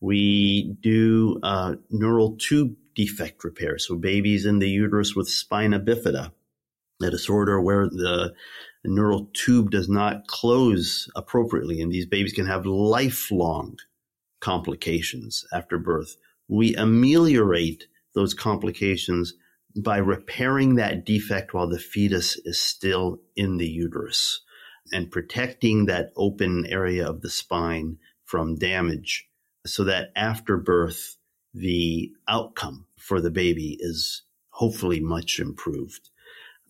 We 0.00 0.76
do 0.80 1.40
uh, 1.42 1.74
neural 1.90 2.36
tube 2.36 2.76
defect 2.98 3.44
repair. 3.44 3.78
So 3.78 3.94
babies 3.94 4.44
in 4.44 4.58
the 4.58 4.68
uterus 4.68 5.14
with 5.14 5.28
spina 5.28 5.78
bifida, 5.78 6.32
a 7.00 7.10
disorder 7.10 7.60
where 7.60 7.88
the 7.88 8.34
neural 8.84 9.30
tube 9.34 9.70
does 9.70 9.88
not 9.88 10.26
close 10.26 11.08
appropriately. 11.14 11.80
And 11.80 11.92
these 11.92 12.06
babies 12.06 12.32
can 12.32 12.46
have 12.46 12.66
lifelong 12.66 13.78
complications 14.40 15.46
after 15.52 15.78
birth. 15.78 16.16
We 16.48 16.74
ameliorate 16.74 17.86
those 18.16 18.34
complications 18.34 19.34
by 19.76 19.98
repairing 19.98 20.74
that 20.74 21.06
defect 21.06 21.54
while 21.54 21.68
the 21.68 21.78
fetus 21.78 22.36
is 22.44 22.60
still 22.60 23.20
in 23.36 23.58
the 23.58 23.68
uterus 23.68 24.40
and 24.90 25.12
protecting 25.12 25.86
that 25.86 26.10
open 26.16 26.66
area 26.66 27.08
of 27.08 27.20
the 27.20 27.30
spine 27.30 27.98
from 28.24 28.56
damage 28.56 29.28
so 29.64 29.84
that 29.84 30.08
after 30.16 30.56
birth, 30.56 31.16
the 31.54 32.10
outcome 32.28 32.87
for 32.98 33.20
the 33.20 33.30
baby 33.30 33.76
is 33.80 34.22
hopefully 34.50 35.00
much 35.00 35.38
improved. 35.38 36.10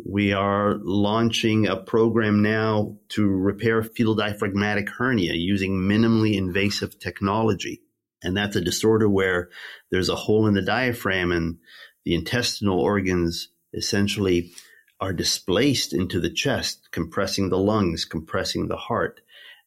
We 0.05 0.33
are 0.33 0.77
launching 0.83 1.67
a 1.67 1.77
program 1.77 2.43
now 2.43 2.97
to 3.11 3.27
repair 3.27 3.83
fetal 3.83 4.15
diaphragmatic 4.15 4.89
hernia 4.91 5.33
using 5.35 5.73
minimally 5.73 6.37
invasive 6.37 6.99
technology. 6.99 7.83
And 8.23 8.37
that's 8.37 8.57
a 8.57 8.61
disorder 8.61 9.09
where 9.09 9.49
there's 9.91 10.09
a 10.09 10.17
hole 10.17 10.47
in 10.47 10.55
the 10.55 10.63
diaphragm 10.63 11.33
and 11.33 11.59
the 12.05 12.15
intestinal 12.15 12.79
organs 12.79 13.49
essentially 13.75 14.53
are 15.01 15.13
displaced 15.13 15.93
into 15.93 16.21
the 16.21 16.31
chest, 16.31 16.89
compressing 16.91 17.49
the 17.49 17.59
lungs, 17.59 18.05
compressing 18.05 18.69
the 18.69 18.77
heart. 18.77 19.21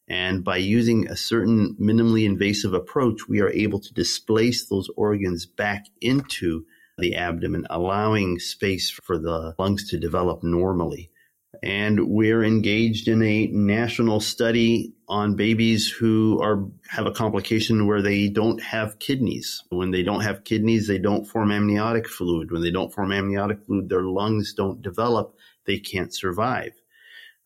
And 0.08 0.44
by 0.44 0.58
using 0.58 1.08
a 1.08 1.16
certain 1.16 1.76
minimally 1.80 2.26
invasive 2.26 2.74
approach, 2.74 3.28
we 3.30 3.40
are 3.40 3.52
able 3.52 3.80
to 3.80 3.94
displace 3.94 4.66
those 4.66 4.90
organs 4.98 5.46
back 5.46 5.86
into 6.02 6.66
the 6.98 7.16
abdomen, 7.16 7.66
allowing 7.70 8.40
space 8.40 8.90
for 8.90 9.18
the 9.18 9.56
lungs 9.58 9.90
to 9.90 9.98
develop 9.98 10.44
normally. 10.44 11.12
And 11.64 12.08
we're 12.08 12.44
engaged 12.44 13.08
in 13.08 13.22
a 13.22 13.48
national 13.48 14.20
study 14.20 14.94
on 15.08 15.36
babies 15.36 15.90
who 15.90 16.42
are 16.42 16.66
have 16.90 17.06
a 17.06 17.12
complication 17.12 17.88
where 17.88 18.02
they 18.02 18.30
don't 18.30 18.62
have 18.64 19.00
kidneys. 19.00 19.62
When 19.70 19.92
they 19.92 20.02
don't 20.02 20.22
have 20.22 20.44
kidneys, 20.44 20.88
they 20.88 20.98
don't 20.98 21.26
form 21.26 21.52
amniotic 21.52 22.08
fluid. 22.08 22.52
When 22.52 22.62
they 22.62 22.72
don't 22.72 22.94
form 22.94 23.12
amniotic 23.12 23.66
fluid, 23.66 23.90
their 23.90 24.04
lungs 24.04 24.54
don't 24.54 24.82
develop. 24.82 25.36
They 25.66 25.78
can't 25.78 26.14
survive. 26.14 26.81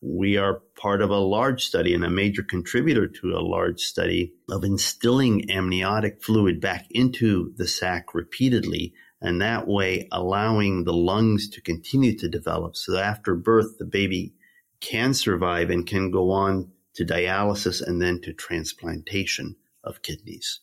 We 0.00 0.36
are 0.36 0.60
part 0.80 1.00
of 1.00 1.10
a 1.10 1.18
large 1.18 1.64
study 1.64 1.94
and 1.94 2.04
a 2.04 2.10
major 2.10 2.42
contributor 2.42 3.08
to 3.08 3.32
a 3.32 3.40
large 3.40 3.80
study 3.80 4.34
of 4.50 4.62
instilling 4.62 5.50
amniotic 5.50 6.22
fluid 6.22 6.60
back 6.60 6.86
into 6.90 7.52
the 7.56 7.66
sac 7.66 8.14
repeatedly 8.14 8.92
and 9.20 9.40
that 9.40 9.66
way 9.66 10.08
allowing 10.12 10.84
the 10.84 10.92
lungs 10.92 11.48
to 11.50 11.60
continue 11.60 12.16
to 12.18 12.28
develop 12.28 12.76
so 12.76 12.92
that 12.92 13.04
after 13.04 13.34
birth 13.34 13.78
the 13.78 13.86
baby 13.86 14.34
can 14.80 15.14
survive 15.14 15.70
and 15.70 15.86
can 15.86 16.10
go 16.10 16.30
on 16.30 16.70
to 16.94 17.04
dialysis 17.04 17.80
and 17.80 18.00
then 18.00 18.20
to 18.20 18.32
transplantation 18.32 19.56
of 19.82 20.02
kidneys. 20.02 20.60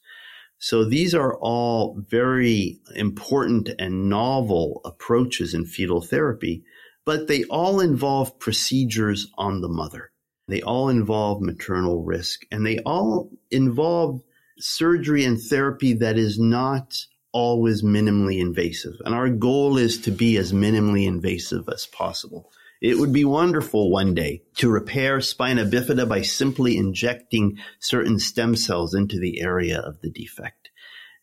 So 0.60 0.86
these 0.86 1.14
are 1.14 1.36
all 1.40 1.98
very 2.08 2.80
important 2.96 3.70
and 3.80 4.10
novel 4.10 4.82
approaches 4.86 5.54
in 5.54 5.66
fetal 5.66 6.02
therapy 6.02 6.64
but 7.06 7.28
they 7.28 7.44
all 7.46 7.80
involve 7.80 8.40
procedures 8.40 9.28
on 9.38 9.62
the 9.62 9.70
mother. 9.70 10.12
They 10.48 10.62
all 10.62 10.90
involve 10.90 11.42
maternal 11.42 12.04
risk 12.04 12.42
and 12.52 12.66
they 12.66 12.80
all 12.80 13.30
involve 13.50 14.22
surgery 14.60 15.26
and 15.26 15.42
therapy 15.42 15.94
that 15.94 16.18
is 16.18 16.38
not 16.40 16.96
always 17.32 17.82
minimally 17.82 18.40
invasive. 18.40 18.94
And 19.06 19.16
our 19.16 19.30
goal 19.30 19.78
is 19.78 20.00
to 20.02 20.12
be 20.12 20.38
as 20.38 20.54
minimally 20.54 21.08
invasive 21.08 21.68
as 21.74 21.88
possible. 21.88 22.52
It 22.82 22.98
would 22.98 23.14
be 23.14 23.26
wonderful 23.26 23.90
one 23.90 24.14
day 24.14 24.44
to 24.58 24.70
repair 24.70 25.22
spina 25.22 25.66
bifida 25.66 26.08
by 26.08 26.22
simply 26.22 26.78
injecting 26.78 27.58
certain 27.80 28.20
stem 28.20 28.56
cells 28.58 28.94
into 28.94 29.20
the 29.20 29.42
area 29.42 29.80
of 29.80 30.02
the 30.02 30.10
defect. 30.10 30.70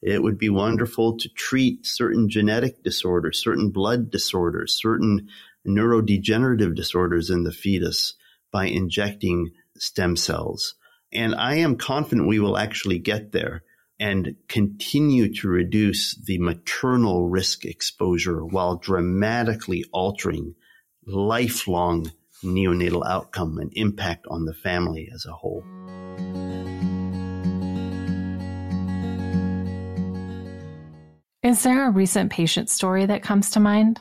It 0.02 0.22
would 0.22 0.38
be 0.38 0.48
wonderful 0.48 1.18
to 1.18 1.28
treat 1.28 1.84
certain 1.84 2.30
genetic 2.30 2.82
disorders, 2.82 3.38
certain 3.42 3.70
blood 3.70 4.10
disorders, 4.10 4.72
certain 4.80 5.28
neurodegenerative 5.66 6.74
disorders 6.74 7.30
in 7.30 7.44
the 7.44 7.52
fetus 7.52 8.14
by 8.52 8.66
injecting 8.66 9.50
stem 9.76 10.16
cells. 10.16 10.74
And 11.12 11.34
I 11.34 11.56
am 11.56 11.76
confident 11.76 12.28
we 12.28 12.40
will 12.40 12.56
actually 12.56 12.98
get 12.98 13.32
there 13.32 13.62
and 13.98 14.34
continue 14.48 15.32
to 15.34 15.48
reduce 15.48 16.14
the 16.14 16.38
maternal 16.38 17.28
risk 17.28 17.66
exposure 17.66 18.44
while 18.44 18.76
dramatically 18.76 19.84
altering 19.92 20.54
lifelong 21.06 22.10
neonatal 22.42 23.06
outcome 23.06 23.58
and 23.58 23.70
impact 23.74 24.26
on 24.30 24.46
the 24.46 24.54
family 24.54 25.10
as 25.14 25.26
a 25.26 25.32
whole. 25.32 25.62
Is 31.42 31.62
there 31.62 31.86
a 31.86 31.90
recent 31.90 32.30
patient 32.30 32.70
story 32.70 33.06
that 33.06 33.22
comes 33.22 33.50
to 33.50 33.60
mind? 33.60 34.00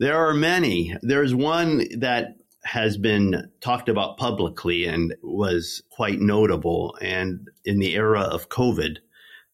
There 0.00 0.16
are 0.16 0.34
many. 0.34 0.96
There's 1.02 1.34
one 1.34 1.84
that 1.98 2.36
has 2.64 2.96
been 2.96 3.50
talked 3.60 3.88
about 3.88 4.16
publicly 4.16 4.86
and 4.86 5.14
was 5.22 5.82
quite 5.90 6.18
notable. 6.18 6.96
And 7.00 7.48
in 7.64 7.78
the 7.78 7.94
era 7.94 8.22
of 8.22 8.48
COVID, 8.48 8.98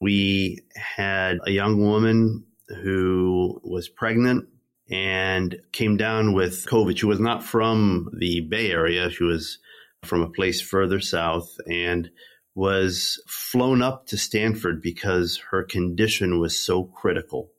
we 0.01 0.61
had 0.75 1.39
a 1.45 1.51
young 1.51 1.81
woman 1.81 2.45
who 2.83 3.61
was 3.65 3.89
pregnant 3.89 4.49
and 4.91 5.57
came 5.73 5.97
down 5.97 6.33
with 6.33 6.67
COVID. 6.67 6.97
She 6.97 7.07
was 7.07 7.21
not 7.21 7.45
from 7.45 8.09
the 8.17 8.41
Bay 8.41 8.71
Area. 8.71 9.11
She 9.11 9.25
was 9.25 9.59
from 10.03 10.23
a 10.23 10.31
place 10.31 10.61
further 10.61 11.01
south 11.01 11.55
and 11.69 12.11
was 12.55 13.23
flown 13.27 13.83
up 13.83 14.07
to 14.07 14.17
Stanford 14.17 14.81
because 14.83 15.41
her 15.51 15.63
condition 15.63 16.41
was 16.41 16.59
so 16.59 16.85
critical. 16.85 17.51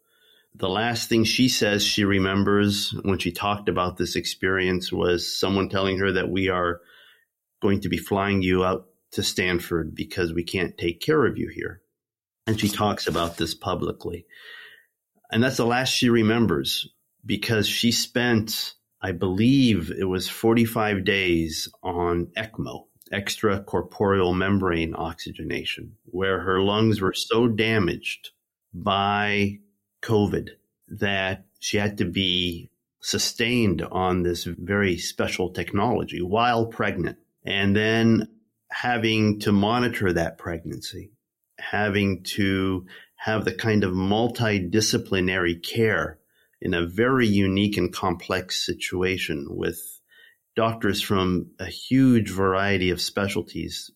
The 0.55 0.69
last 0.69 1.07
thing 1.07 1.23
she 1.23 1.47
says 1.47 1.83
she 1.83 2.03
remembers 2.03 2.91
when 3.03 3.19
she 3.19 3.31
talked 3.31 3.69
about 3.69 3.97
this 3.97 4.15
experience 4.15 4.91
was 4.91 5.39
someone 5.39 5.69
telling 5.69 5.97
her 5.99 6.11
that 6.11 6.29
we 6.29 6.49
are 6.49 6.81
going 7.61 7.81
to 7.81 7.89
be 7.89 7.97
flying 7.97 8.41
you 8.41 8.65
out 8.65 8.87
to 9.11 9.23
Stanford 9.23 9.95
because 9.95 10.33
we 10.33 10.43
can't 10.43 10.77
take 10.77 10.99
care 10.99 11.25
of 11.25 11.37
you 11.37 11.49
here. 11.49 11.81
And 12.47 12.59
she 12.59 12.69
talks 12.69 13.07
about 13.07 13.37
this 13.37 13.53
publicly. 13.53 14.25
And 15.31 15.43
that's 15.43 15.57
the 15.57 15.65
last 15.65 15.89
she 15.89 16.09
remembers 16.09 16.89
because 17.25 17.67
she 17.67 17.91
spent, 17.91 18.73
I 19.01 19.13
believe 19.13 19.91
it 19.91 20.05
was 20.05 20.27
45 20.27 21.05
days 21.05 21.69
on 21.83 22.27
ECMO, 22.37 22.87
extracorporeal 23.13 24.35
membrane 24.35 24.95
oxygenation, 24.95 25.95
where 26.05 26.41
her 26.41 26.61
lungs 26.61 26.99
were 26.99 27.13
so 27.13 27.47
damaged 27.47 28.31
by 28.73 29.59
COVID 30.01 30.49
that 30.87 31.45
she 31.59 31.77
had 31.77 31.97
to 31.99 32.05
be 32.05 32.69
sustained 33.01 33.81
on 33.81 34.23
this 34.23 34.43
very 34.43 34.97
special 34.97 35.49
technology 35.49 36.21
while 36.21 36.65
pregnant. 36.67 37.17
And 37.43 37.75
then 37.75 38.27
having 38.69 39.39
to 39.39 39.51
monitor 39.51 40.13
that 40.13 40.37
pregnancy, 40.37 41.11
having 41.57 42.23
to 42.23 42.85
have 43.15 43.45
the 43.45 43.53
kind 43.53 43.83
of 43.83 43.93
multidisciplinary 43.93 45.61
care 45.63 46.19
in 46.61 46.73
a 46.73 46.85
very 46.85 47.27
unique 47.27 47.77
and 47.77 47.91
complex 47.91 48.65
situation 48.65 49.47
with 49.49 49.79
doctors 50.55 51.01
from 51.01 51.47
a 51.59 51.65
huge 51.65 52.29
variety 52.29 52.91
of 52.91 53.01
specialties 53.01 53.91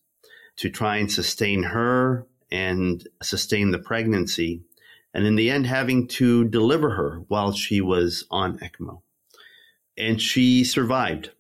to 0.58 0.70
try 0.70 0.98
and 0.98 1.12
sustain 1.12 1.64
her 1.64 2.28
and 2.52 3.08
sustain 3.22 3.72
the 3.72 3.80
pregnancy 3.80 4.64
and 5.16 5.26
in 5.26 5.36
the 5.36 5.50
end 5.50 5.66
having 5.66 6.08
to 6.08 6.44
deliver 6.44 6.90
her 6.92 7.24
while 7.30 7.54
she 7.54 7.80
was 7.80 8.26
on 8.30 8.60
ECMO. 8.60 9.02
And 9.98 10.22
she 10.22 10.66
survived, 10.66 11.32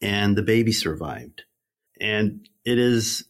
and 0.00 0.36
the 0.36 0.42
baby 0.42 0.70
survived. 0.70 1.42
And 2.00 2.48
it 2.64 2.78
is 2.78 3.24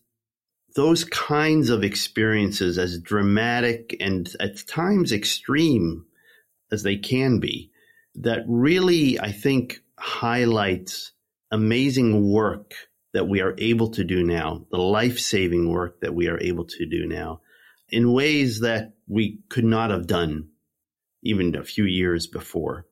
those 0.77 1.05
kinds 1.05 1.71
of 1.71 1.83
experiences, 1.83 2.77
as 2.77 3.01
dramatic 3.01 3.97
and 3.99 4.31
at 4.41 4.67
times 4.67 5.11
extreme 5.11 6.05
as 6.71 6.83
they 6.83 6.97
can 6.97 7.41
be, 7.41 7.71
that 8.17 8.45
really, 8.47 9.19
I 9.19 9.33
think, 9.33 9.81
highlights 9.99 11.13
amazing 11.51 12.31
work 12.31 12.75
that 13.15 13.27
we 13.27 13.41
are 13.41 13.55
able 13.57 13.89
to 13.93 14.05
do 14.05 14.23
now, 14.23 14.67
the 14.71 14.77
life 14.77 15.19
saving 15.19 15.73
work 15.73 16.01
that 16.01 16.15
we 16.15 16.29
are 16.29 16.41
able 16.43 16.67
to 16.67 16.85
do 16.85 17.07
now 17.07 17.41
in 17.88 18.12
ways 18.12 18.61
that 18.61 18.95
we 19.07 19.41
could 19.49 19.64
not 19.64 19.91
have 19.91 20.07
done 20.07 20.49
even 21.23 21.55
a 21.55 21.64
few 21.64 21.85
years 21.85 22.26
before. 22.26 22.87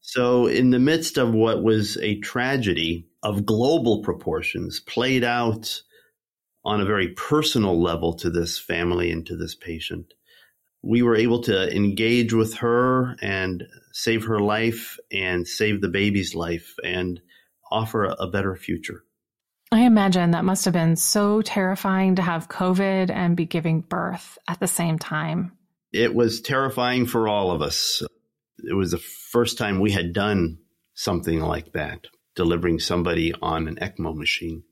So, 0.00 0.46
in 0.46 0.70
the 0.70 0.78
midst 0.78 1.16
of 1.16 1.32
what 1.32 1.62
was 1.62 1.96
a 1.98 2.18
tragedy 2.20 3.06
of 3.22 3.46
global 3.46 4.02
proportions, 4.02 4.80
played 4.80 5.22
out 5.22 5.82
on 6.64 6.80
a 6.80 6.84
very 6.84 7.08
personal 7.08 7.80
level 7.80 8.12
to 8.14 8.30
this 8.30 8.58
family 8.58 9.10
and 9.10 9.24
to 9.26 9.36
this 9.36 9.54
patient, 9.54 10.12
we 10.82 11.02
were 11.02 11.16
able 11.16 11.40
to 11.42 11.74
engage 11.74 12.32
with 12.32 12.54
her 12.54 13.16
and 13.22 13.64
save 13.92 14.24
her 14.24 14.40
life 14.40 14.98
and 15.12 15.46
save 15.46 15.80
the 15.80 15.88
baby's 15.88 16.34
life 16.34 16.74
and 16.84 17.20
offer 17.70 18.14
a, 18.18 18.26
better 18.26 18.56
future. 18.56 19.04
I 19.72 19.80
imagine 19.80 20.32
that 20.32 20.44
must 20.44 20.66
have 20.66 20.74
been 20.74 20.96
so 20.96 21.42
terrifying 21.42 22.16
to 22.16 22.22
have 22.22 22.48
COVID 22.48 23.10
and 23.10 23.36
be 23.36 23.46
giving 23.46 23.80
birth 23.80 24.38
at 24.46 24.60
the 24.60 24.68
same 24.68 24.98
time. 24.98 25.52
It 25.92 26.14
was 26.14 26.40
terrifying 26.40 27.06
for 27.06 27.26
all 27.26 27.50
of 27.50 27.62
us 27.62 28.02
it 28.62 28.74
was 28.74 28.92
the 28.92 28.98
first 28.98 29.58
time 29.58 29.80
we 29.80 29.90
had 29.90 30.12
done 30.12 30.58
something 30.94 31.40
like 31.40 31.72
that, 31.72 32.06
delivering 32.34 32.78
somebody 32.78 33.34
on 33.42 33.66
an 33.66 33.76
ECMO 33.76 34.14
machine. 34.14 34.62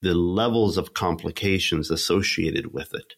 The 0.00 0.14
levels 0.14 0.78
of 0.78 0.94
complications 0.94 1.90
associated 1.90 2.72
with 2.72 2.94
it, 2.94 3.14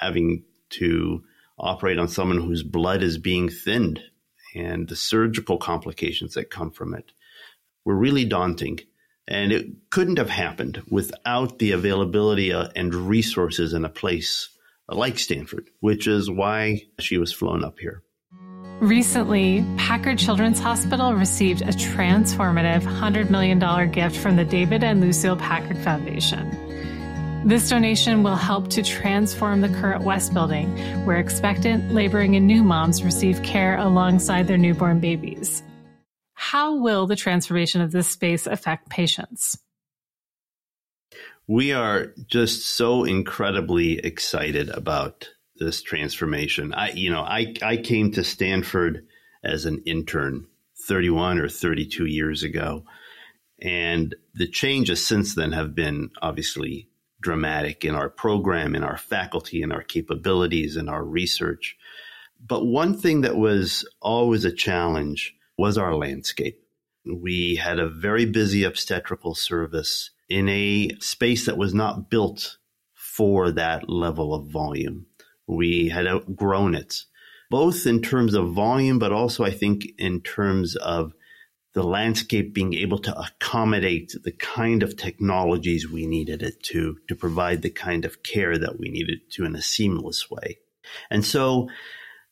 having 0.00 0.44
to 0.70 1.22
operate 1.58 1.98
on 1.98 2.08
someone 2.08 2.40
whose 2.40 2.62
blood 2.62 3.02
is 3.02 3.18
being 3.18 3.48
thinned 3.48 4.00
and 4.54 4.88
the 4.88 4.96
surgical 4.96 5.58
complications 5.58 6.34
that 6.34 6.50
come 6.50 6.70
from 6.70 6.94
it 6.94 7.12
were 7.84 7.96
really 7.96 8.24
daunting. 8.24 8.80
And 9.28 9.52
it 9.52 9.90
couldn't 9.90 10.18
have 10.18 10.30
happened 10.30 10.82
without 10.90 11.58
the 11.58 11.72
availability 11.72 12.52
uh, 12.52 12.68
and 12.74 12.94
resources 12.94 13.72
in 13.72 13.84
a 13.84 13.88
place 13.88 14.48
like 14.88 15.18
Stanford, 15.18 15.70
which 15.80 16.06
is 16.06 16.30
why 16.30 16.82
she 16.98 17.18
was 17.18 17.32
flown 17.32 17.64
up 17.64 17.78
here. 17.78 18.02
Recently, 18.80 19.64
Packard 19.76 20.18
Children's 20.18 20.58
Hospital 20.58 21.14
received 21.14 21.62
a 21.62 21.66
transformative 21.66 22.82
$100 22.82 23.30
million 23.30 23.90
gift 23.92 24.16
from 24.16 24.34
the 24.34 24.44
David 24.44 24.82
and 24.82 25.00
Lucile 25.00 25.36
Packard 25.36 25.78
Foundation. 25.78 26.50
This 27.46 27.68
donation 27.68 28.22
will 28.22 28.36
help 28.36 28.68
to 28.70 28.82
transform 28.82 29.60
the 29.60 29.68
current 29.68 30.04
West 30.04 30.34
Building, 30.34 30.76
where 31.04 31.18
expectant, 31.18 31.92
laboring, 31.92 32.34
and 32.34 32.46
new 32.46 32.64
moms 32.64 33.04
receive 33.04 33.42
care 33.42 33.76
alongside 33.76 34.48
their 34.48 34.58
newborn 34.58 34.98
babies. 35.00 35.62
How 36.42 36.74
will 36.74 37.06
the 37.06 37.14
transformation 37.14 37.82
of 37.82 37.92
this 37.92 38.08
space 38.08 38.48
affect 38.48 38.88
patients? 38.88 39.56
We 41.46 41.72
are 41.72 42.12
just 42.26 42.66
so 42.66 43.04
incredibly 43.04 44.00
excited 44.00 44.68
about 44.68 45.28
this 45.54 45.82
transformation. 45.82 46.74
I, 46.74 46.90
you 46.90 47.10
know, 47.10 47.20
I, 47.20 47.54
I 47.62 47.76
came 47.76 48.10
to 48.12 48.24
Stanford 48.24 49.06
as 49.44 49.66
an 49.66 49.84
intern 49.86 50.48
31 50.88 51.38
or 51.38 51.48
32 51.48 52.06
years 52.06 52.42
ago. 52.42 52.86
And 53.60 54.12
the 54.34 54.48
changes 54.48 55.06
since 55.06 55.36
then 55.36 55.52
have 55.52 55.76
been 55.76 56.10
obviously 56.20 56.88
dramatic 57.20 57.84
in 57.84 57.94
our 57.94 58.10
program, 58.10 58.74
in 58.74 58.82
our 58.82 58.98
faculty, 58.98 59.62
in 59.62 59.70
our 59.70 59.82
capabilities, 59.82 60.76
in 60.76 60.88
our 60.88 61.04
research. 61.04 61.76
But 62.44 62.66
one 62.66 62.98
thing 62.98 63.20
that 63.20 63.36
was 63.36 63.88
always 64.00 64.44
a 64.44 64.52
challenge 64.52 65.36
was 65.62 65.78
our 65.78 65.94
landscape. 65.94 66.60
We 67.06 67.54
had 67.54 67.78
a 67.78 67.88
very 67.88 68.24
busy 68.24 68.64
obstetrical 68.64 69.36
service 69.36 70.10
in 70.28 70.48
a 70.48 70.90
space 70.98 71.46
that 71.46 71.56
was 71.56 71.72
not 71.72 72.10
built 72.10 72.58
for 72.94 73.52
that 73.52 73.88
level 73.88 74.34
of 74.34 74.48
volume. 74.48 75.06
We 75.46 75.88
had 75.88 76.08
outgrown 76.08 76.74
it, 76.74 77.04
both 77.48 77.86
in 77.86 78.02
terms 78.02 78.34
of 78.34 78.54
volume, 78.54 78.98
but 78.98 79.12
also 79.12 79.44
I 79.44 79.52
think 79.52 79.86
in 79.98 80.20
terms 80.22 80.74
of 80.74 81.12
the 81.74 81.84
landscape 81.84 82.52
being 82.52 82.74
able 82.74 82.98
to 82.98 83.16
accommodate 83.16 84.16
the 84.24 84.32
kind 84.32 84.82
of 84.82 84.96
technologies 84.96 85.88
we 85.88 86.08
needed 86.08 86.42
it 86.42 86.60
to, 86.64 86.98
to 87.06 87.14
provide 87.14 87.62
the 87.62 87.70
kind 87.70 88.04
of 88.04 88.24
care 88.24 88.58
that 88.58 88.80
we 88.80 88.88
needed 88.88 89.30
to 89.34 89.44
in 89.44 89.54
a 89.54 89.62
seamless 89.62 90.28
way. 90.28 90.58
And 91.08 91.24
so 91.24 91.68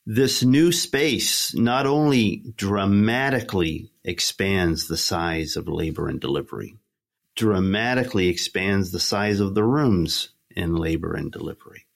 this 0.07 0.43
new 0.43 0.73
space 0.73 1.55
not 1.55 1.87
only 1.87 2.43
dramatically 2.57 3.93
expands 4.05 4.89
the 4.89 4.97
size 4.97 5.57
of 5.57 5.69
labor 5.69 6.09
and 6.09 6.21
delivery, 6.21 6.77
dramatically 7.37 8.29
expands 8.29 8.91
the 8.91 9.01
size 9.01 9.41
of 9.41 9.55
the 9.55 9.65
rooms 9.65 10.31
in 10.57 10.75
labor 10.75 11.15
and 11.15 11.31
delivery, 11.31 11.87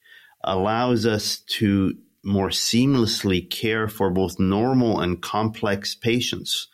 allows 0.43 1.05
us 1.05 1.39
to 1.39 1.93
more 2.23 2.49
seamlessly 2.49 3.47
care 3.49 3.87
for 3.87 4.09
both 4.09 4.39
normal 4.39 4.99
and 4.99 5.21
complex 5.21 5.95
patients. 5.95 6.67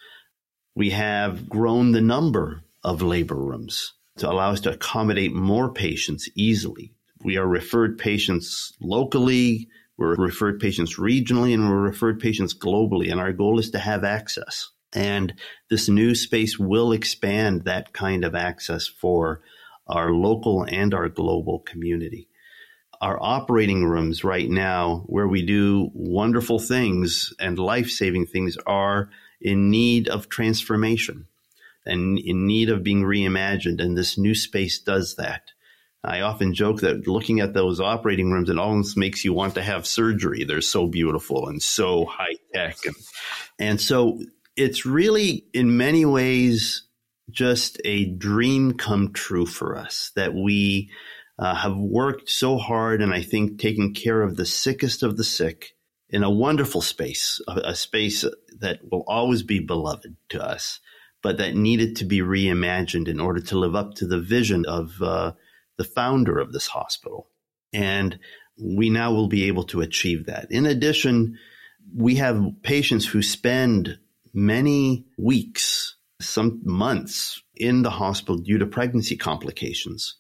We 0.75 0.91
have 0.91 1.49
grown 1.49 1.91
the 1.91 2.01
number 2.01 2.63
of 2.83 3.01
labor 3.01 3.35
rooms 3.35 3.93
to 4.17 4.29
allow 4.29 4.51
us 4.51 4.61
to 4.61 4.73
accommodate 4.73 5.33
more 5.33 5.73
patients 5.73 6.29
easily. 6.35 6.93
We 7.23 7.37
are 7.37 7.47
referred 7.47 7.97
patients 7.97 8.73
locally, 8.79 9.67
we're 9.97 10.15
referred 10.15 10.59
patients 10.59 10.97
regionally, 10.97 11.53
and 11.53 11.69
we're 11.69 11.79
referred 11.79 12.19
patients 12.19 12.53
globally. 12.53 13.11
And 13.11 13.19
our 13.19 13.33
goal 13.33 13.59
is 13.59 13.71
to 13.71 13.79
have 13.79 14.03
access. 14.03 14.69
And 14.93 15.33
this 15.69 15.87
new 15.87 16.15
space 16.15 16.59
will 16.59 16.91
expand 16.91 17.63
that 17.65 17.93
kind 17.93 18.25
of 18.25 18.35
access 18.35 18.87
for 18.87 19.41
our 19.87 20.11
local 20.11 20.63
and 20.63 20.93
our 20.93 21.09
global 21.09 21.59
community 21.59 22.27
our 23.01 23.17
operating 23.19 23.83
rooms 23.83 24.23
right 24.23 24.49
now, 24.49 25.03
where 25.07 25.27
we 25.27 25.41
do 25.41 25.89
wonderful 25.93 26.59
things 26.59 27.33
and 27.39 27.57
life 27.57 27.89
saving 27.89 28.27
things, 28.27 28.57
are 28.67 29.09
in 29.41 29.71
need 29.71 30.07
of 30.07 30.29
transformation 30.29 31.25
and 31.83 32.19
in 32.19 32.45
need 32.45 32.69
of 32.69 32.83
being 32.83 33.01
reimagined. 33.01 33.81
And 33.81 33.97
this 33.97 34.19
new 34.19 34.35
space 34.35 34.79
does 34.79 35.15
that. 35.15 35.51
I 36.03 36.21
often 36.21 36.53
joke 36.53 36.81
that 36.81 37.07
looking 37.07 37.41
at 37.41 37.53
those 37.53 37.79
operating 37.79 38.31
rooms, 38.31 38.49
it 38.49 38.57
almost 38.57 38.97
makes 38.97 39.23
you 39.23 39.33
want 39.33 39.55
to 39.55 39.61
have 39.61 39.85
surgery. 39.85 40.43
They're 40.43 40.61
so 40.61 40.87
beautiful 40.87 41.47
and 41.47 41.61
so 41.61 42.05
high 42.05 42.37
tech. 42.53 42.77
And, 42.85 42.95
and 43.59 43.81
so 43.81 44.19
it's 44.55 44.85
really, 44.85 45.45
in 45.53 45.77
many 45.77 46.05
ways, 46.05 46.83
just 47.29 47.79
a 47.85 48.05
dream 48.05 48.73
come 48.73 49.13
true 49.13 49.45
for 49.45 49.77
us 49.77 50.11
that 50.15 50.33
we 50.33 50.89
uh, 51.37 51.55
have 51.55 51.77
worked 51.77 52.29
so 52.29 52.57
hard 52.57 53.01
and 53.01 53.13
I 53.13 53.21
think 53.21 53.59
taken 53.59 53.93
care 53.93 54.21
of 54.21 54.35
the 54.35 54.45
sickest 54.45 55.03
of 55.03 55.17
the 55.17 55.23
sick 55.23 55.75
in 56.09 56.23
a 56.23 56.29
wonderful 56.29 56.81
space, 56.81 57.39
a, 57.47 57.61
a 57.65 57.75
space 57.75 58.25
that 58.59 58.79
will 58.91 59.03
always 59.07 59.43
be 59.43 59.59
beloved 59.59 60.15
to 60.29 60.43
us, 60.43 60.79
but 61.21 61.37
that 61.37 61.55
needed 61.55 61.95
to 61.97 62.05
be 62.05 62.19
reimagined 62.19 63.07
in 63.07 63.19
order 63.19 63.39
to 63.39 63.57
live 63.57 63.75
up 63.75 63.93
to 63.95 64.07
the 64.07 64.19
vision 64.19 64.65
of 64.65 65.01
uh, 65.01 65.31
the 65.81 65.89
founder 65.89 66.37
of 66.37 66.53
this 66.53 66.67
hospital. 66.67 67.29
And 67.73 68.19
we 68.61 68.89
now 68.89 69.11
will 69.13 69.27
be 69.27 69.45
able 69.45 69.63
to 69.65 69.81
achieve 69.81 70.25
that. 70.25 70.51
In 70.51 70.65
addition, 70.65 71.37
we 71.95 72.15
have 72.15 72.43
patients 72.63 73.05
who 73.05 73.21
spend 73.21 73.97
many 74.33 75.05
weeks, 75.17 75.95
some 76.19 76.61
months 76.63 77.41
in 77.55 77.81
the 77.81 77.89
hospital 77.89 78.37
due 78.37 78.57
to 78.57 78.65
pregnancy 78.65 79.17
complications 79.17 80.15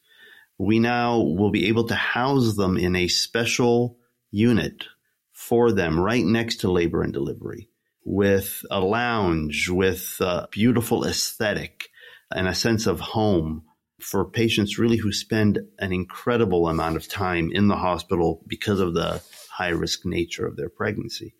we 0.61 0.77
now 0.77 1.19
will 1.19 1.49
be 1.49 1.67
able 1.67 1.85
to 1.85 1.95
house 1.95 2.55
them 2.55 2.77
in 2.77 2.95
a 2.95 3.07
special 3.07 3.97
unit 4.29 4.85
for 5.33 5.71
them 5.71 5.99
right 5.99 6.23
next 6.23 6.57
to 6.57 6.71
labor 6.71 7.01
and 7.01 7.13
delivery 7.13 7.67
with 8.05 8.63
a 8.69 8.79
lounge, 8.79 9.69
with 9.69 10.17
a 10.19 10.47
beautiful 10.51 11.03
aesthetic 11.03 11.89
and 12.31 12.47
a 12.47 12.53
sense 12.53 12.85
of 12.85 12.99
home 12.99 13.63
for 14.01 14.25
patients 14.25 14.79
really 14.79 14.97
who 14.97 15.11
spend 15.11 15.59
an 15.79 15.93
incredible 15.93 16.67
amount 16.67 16.95
of 16.95 17.07
time 17.07 17.51
in 17.51 17.67
the 17.67 17.75
hospital 17.75 18.43
because 18.47 18.79
of 18.79 18.93
the 18.93 19.21
high 19.49 19.69
risk 19.69 20.05
nature 20.05 20.45
of 20.45 20.57
their 20.57 20.69
pregnancy. 20.69 21.35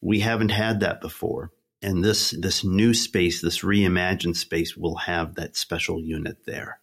We 0.00 0.20
haven't 0.20 0.50
had 0.50 0.80
that 0.80 1.00
before. 1.00 1.50
And 1.82 2.02
this, 2.02 2.30
this 2.30 2.64
new 2.64 2.94
space, 2.94 3.40
this 3.40 3.60
reimagined 3.60 4.36
space 4.36 4.76
will 4.76 4.96
have 4.96 5.34
that 5.34 5.56
special 5.56 6.00
unit 6.00 6.46
there. 6.46 6.80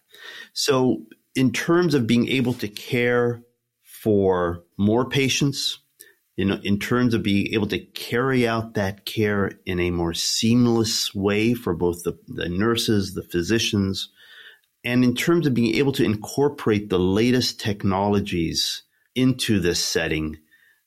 So 0.52 1.06
in 1.34 1.52
terms 1.52 1.94
of 1.94 2.06
being 2.06 2.28
able 2.28 2.54
to 2.54 2.68
care 2.68 3.42
for 3.82 4.64
more 4.78 5.08
patients, 5.08 5.78
you 6.36 6.44
know, 6.44 6.60
in 6.62 6.78
terms 6.78 7.14
of 7.14 7.22
being 7.22 7.52
able 7.54 7.66
to 7.68 7.78
carry 7.78 8.46
out 8.46 8.74
that 8.74 9.04
care 9.04 9.52
in 9.66 9.80
a 9.80 9.90
more 9.90 10.14
seamless 10.14 11.14
way 11.14 11.54
for 11.54 11.74
both 11.74 12.04
the, 12.04 12.18
the 12.28 12.48
nurses, 12.48 13.14
the 13.14 13.22
physicians, 13.22 14.08
and 14.84 15.04
in 15.04 15.14
terms 15.14 15.46
of 15.46 15.54
being 15.54 15.74
able 15.76 15.92
to 15.92 16.04
incorporate 16.04 16.88
the 16.88 16.98
latest 16.98 17.60
technologies 17.60 18.82
into 19.14 19.60
this 19.60 19.84
setting, 19.84 20.38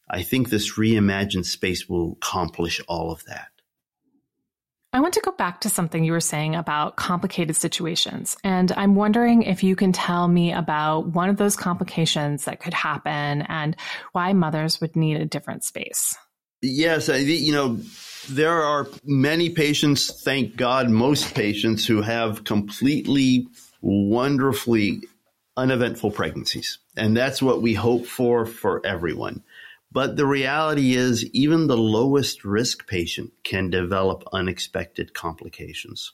I 0.09 0.23
think 0.23 0.49
this 0.49 0.73
reimagined 0.73 1.45
space 1.45 1.87
will 1.87 2.13
accomplish 2.13 2.81
all 2.87 3.11
of 3.11 3.23
that. 3.25 3.47
I 4.91 5.01
want 5.01 5.13
to 5.15 5.21
go 5.21 5.31
back 5.31 5.61
to 5.61 5.69
something 5.69 6.05
you 6.05 6.13
were 6.13 6.21
saying 6.21 6.55
about 6.55 6.95
complicated 6.95 7.57
situations. 7.57 8.37
And 8.45 8.71
I'm 8.71 8.95
wondering 8.95 9.43
if 9.43 9.61
you 9.61 9.75
can 9.75 9.91
tell 9.91 10.25
me 10.25 10.53
about 10.53 11.07
one 11.07 11.29
of 11.29 11.35
those 11.35 11.57
complications 11.57 12.45
that 12.45 12.61
could 12.61 12.73
happen 12.73 13.41
and 13.41 13.75
why 14.13 14.31
mothers 14.31 14.79
would 14.79 14.95
need 14.95 15.17
a 15.17 15.25
different 15.25 15.65
space. 15.65 16.15
Yes, 16.61 17.09
you 17.09 17.51
know, 17.51 17.79
there 18.29 18.63
are 18.63 18.87
many 19.03 19.49
patients, 19.49 20.23
thank 20.23 20.55
God, 20.55 20.89
most 20.89 21.35
patients 21.35 21.85
who 21.85 22.01
have 22.01 22.45
completely 22.45 23.47
wonderfully 23.85 25.03
uneventful 25.55 26.09
pregnancies. 26.09 26.79
And 26.97 27.15
that's 27.15 27.41
what 27.41 27.61
we 27.61 27.75
hope 27.75 28.07
for 28.07 28.45
for 28.45 28.85
everyone. 28.85 29.43
But 29.91 30.17
the 30.17 30.25
reality 30.25 30.95
is, 30.95 31.23
even 31.27 31.67
the 31.67 31.77
lowest 31.77 32.43
risk 32.43 32.87
patient 32.87 33.31
can 33.43 33.69
develop 33.69 34.23
unexpected 34.33 35.13
complications. 35.13 36.13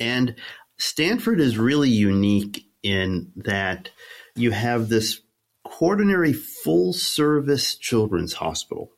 And 0.00 0.34
Stanford 0.78 1.40
is 1.40 1.56
really 1.56 1.88
unique 1.88 2.66
in 2.82 3.32
that 3.36 3.90
you 4.34 4.50
have 4.50 4.88
this 4.88 5.20
quaternary 5.64 6.32
full 6.32 6.92
service 6.92 7.76
children's 7.76 8.34
hospital 8.34 8.90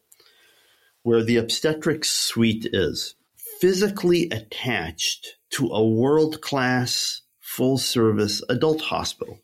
where 1.02 1.22
the 1.22 1.36
obstetrics 1.36 2.10
suite 2.10 2.66
is 2.72 3.14
physically 3.60 4.28
attached 4.30 5.36
to 5.50 5.68
a 5.68 5.86
world 5.86 6.40
class 6.40 7.22
full 7.56 7.78
service 7.78 8.42
adult 8.48 8.80
hospital 8.80 9.40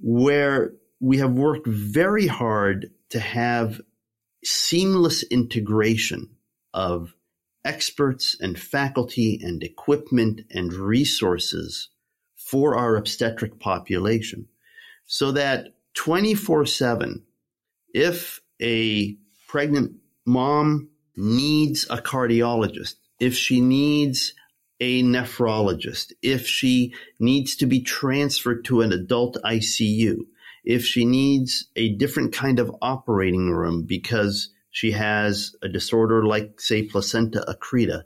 where 0.00 0.72
we 1.00 1.16
have 1.16 1.32
worked 1.32 1.66
very 1.66 2.26
hard 2.26 2.90
to 3.08 3.18
have 3.18 3.80
seamless 4.44 5.22
integration 5.24 6.28
of 6.74 7.14
experts 7.64 8.36
and 8.40 8.58
faculty 8.58 9.40
and 9.42 9.62
equipment 9.62 10.42
and 10.50 10.74
resources 10.74 11.88
for 12.36 12.76
our 12.76 12.96
obstetric 12.96 13.58
population 13.58 14.46
so 15.06 15.32
that 15.32 15.68
24 15.94 16.66
7, 16.66 17.24
if 17.94 18.40
a 18.60 19.16
pregnant 19.48 19.92
mom 20.26 20.90
needs 21.16 21.86
a 21.88 21.96
cardiologist, 21.96 22.96
if 23.18 23.34
she 23.34 23.62
needs 23.62 24.34
a 24.80 25.02
nephrologist, 25.02 26.12
if 26.22 26.46
she 26.46 26.94
needs 27.18 27.56
to 27.56 27.66
be 27.66 27.80
transferred 27.80 28.64
to 28.66 28.80
an 28.80 28.92
adult 28.92 29.36
ICU, 29.44 30.18
if 30.64 30.84
she 30.84 31.04
needs 31.04 31.68
a 31.76 31.94
different 31.96 32.32
kind 32.32 32.58
of 32.58 32.74
operating 32.82 33.50
room 33.50 33.84
because 33.84 34.50
she 34.70 34.92
has 34.92 35.56
a 35.62 35.68
disorder 35.68 36.24
like, 36.24 36.60
say, 36.60 36.82
placenta 36.82 37.44
accreta, 37.48 38.02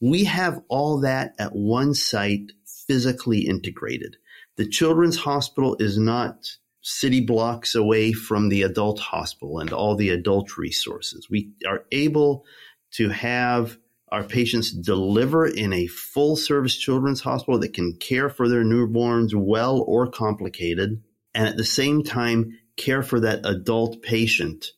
we 0.00 0.24
have 0.24 0.60
all 0.68 1.00
that 1.00 1.34
at 1.38 1.54
one 1.54 1.94
site 1.94 2.52
physically 2.86 3.40
integrated. 3.40 4.16
The 4.56 4.68
children's 4.68 5.18
hospital 5.18 5.76
is 5.78 5.98
not 5.98 6.56
city 6.82 7.20
blocks 7.20 7.74
away 7.74 8.12
from 8.12 8.48
the 8.48 8.62
adult 8.62 8.98
hospital 8.98 9.58
and 9.58 9.72
all 9.72 9.96
the 9.96 10.10
adult 10.10 10.56
resources. 10.56 11.28
We 11.30 11.52
are 11.66 11.84
able 11.92 12.44
to 12.92 13.10
have 13.10 13.78
our 14.10 14.24
patients 14.24 14.72
deliver 14.72 15.46
in 15.46 15.72
a 15.72 15.86
full 15.86 16.36
service 16.36 16.76
children's 16.76 17.20
hospital 17.20 17.60
that 17.60 17.74
can 17.74 17.94
care 17.94 18.28
for 18.28 18.48
their 18.48 18.64
newborns 18.64 19.34
well 19.34 19.84
or 19.86 20.10
complicated, 20.10 21.02
and 21.34 21.46
at 21.46 21.56
the 21.56 21.64
same 21.64 22.02
time 22.02 22.58
care 22.76 23.02
for 23.02 23.20
that 23.20 23.44
adult 23.44 24.02
patient 24.02 24.72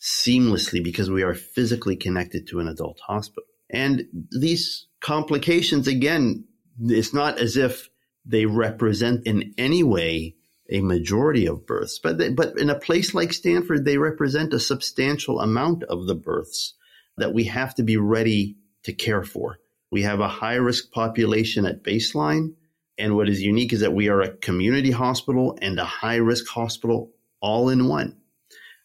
seamlessly 0.00 0.82
because 0.82 1.10
we 1.10 1.22
are 1.22 1.34
physically 1.34 1.96
connected 1.96 2.46
to 2.46 2.60
an 2.60 2.68
adult 2.68 3.00
hospital. 3.00 3.44
And 3.68 4.06
these 4.30 4.86
complications, 5.00 5.86
again, 5.86 6.44
it's 6.80 7.12
not 7.12 7.38
as 7.38 7.56
if 7.56 7.88
they 8.24 8.46
represent 8.46 9.26
in 9.26 9.54
any 9.58 9.82
way 9.82 10.36
a 10.70 10.80
majority 10.80 11.46
of 11.46 11.66
births, 11.66 11.98
but 11.98 12.18
they, 12.18 12.30
but 12.30 12.56
in 12.58 12.70
a 12.70 12.78
place 12.78 13.14
like 13.14 13.32
Stanford, 13.32 13.84
they 13.84 13.98
represent 13.98 14.54
a 14.54 14.60
substantial 14.60 15.40
amount 15.40 15.82
of 15.84 16.06
the 16.06 16.14
births 16.14 16.74
that 17.16 17.34
we 17.34 17.44
have 17.44 17.74
to 17.74 17.82
be 17.82 17.96
ready 17.96 18.56
to 18.84 18.92
care 18.92 19.22
for. 19.22 19.58
We 19.90 20.02
have 20.02 20.20
a 20.20 20.28
high 20.28 20.54
risk 20.54 20.92
population 20.92 21.66
at 21.66 21.82
baseline. 21.82 22.54
And 22.98 23.16
what 23.16 23.28
is 23.28 23.42
unique 23.42 23.72
is 23.72 23.80
that 23.80 23.94
we 23.94 24.08
are 24.08 24.20
a 24.20 24.36
community 24.36 24.90
hospital 24.90 25.58
and 25.62 25.78
a 25.78 25.84
high 25.84 26.16
risk 26.16 26.46
hospital 26.48 27.12
all 27.40 27.68
in 27.68 27.88
one. 27.88 28.16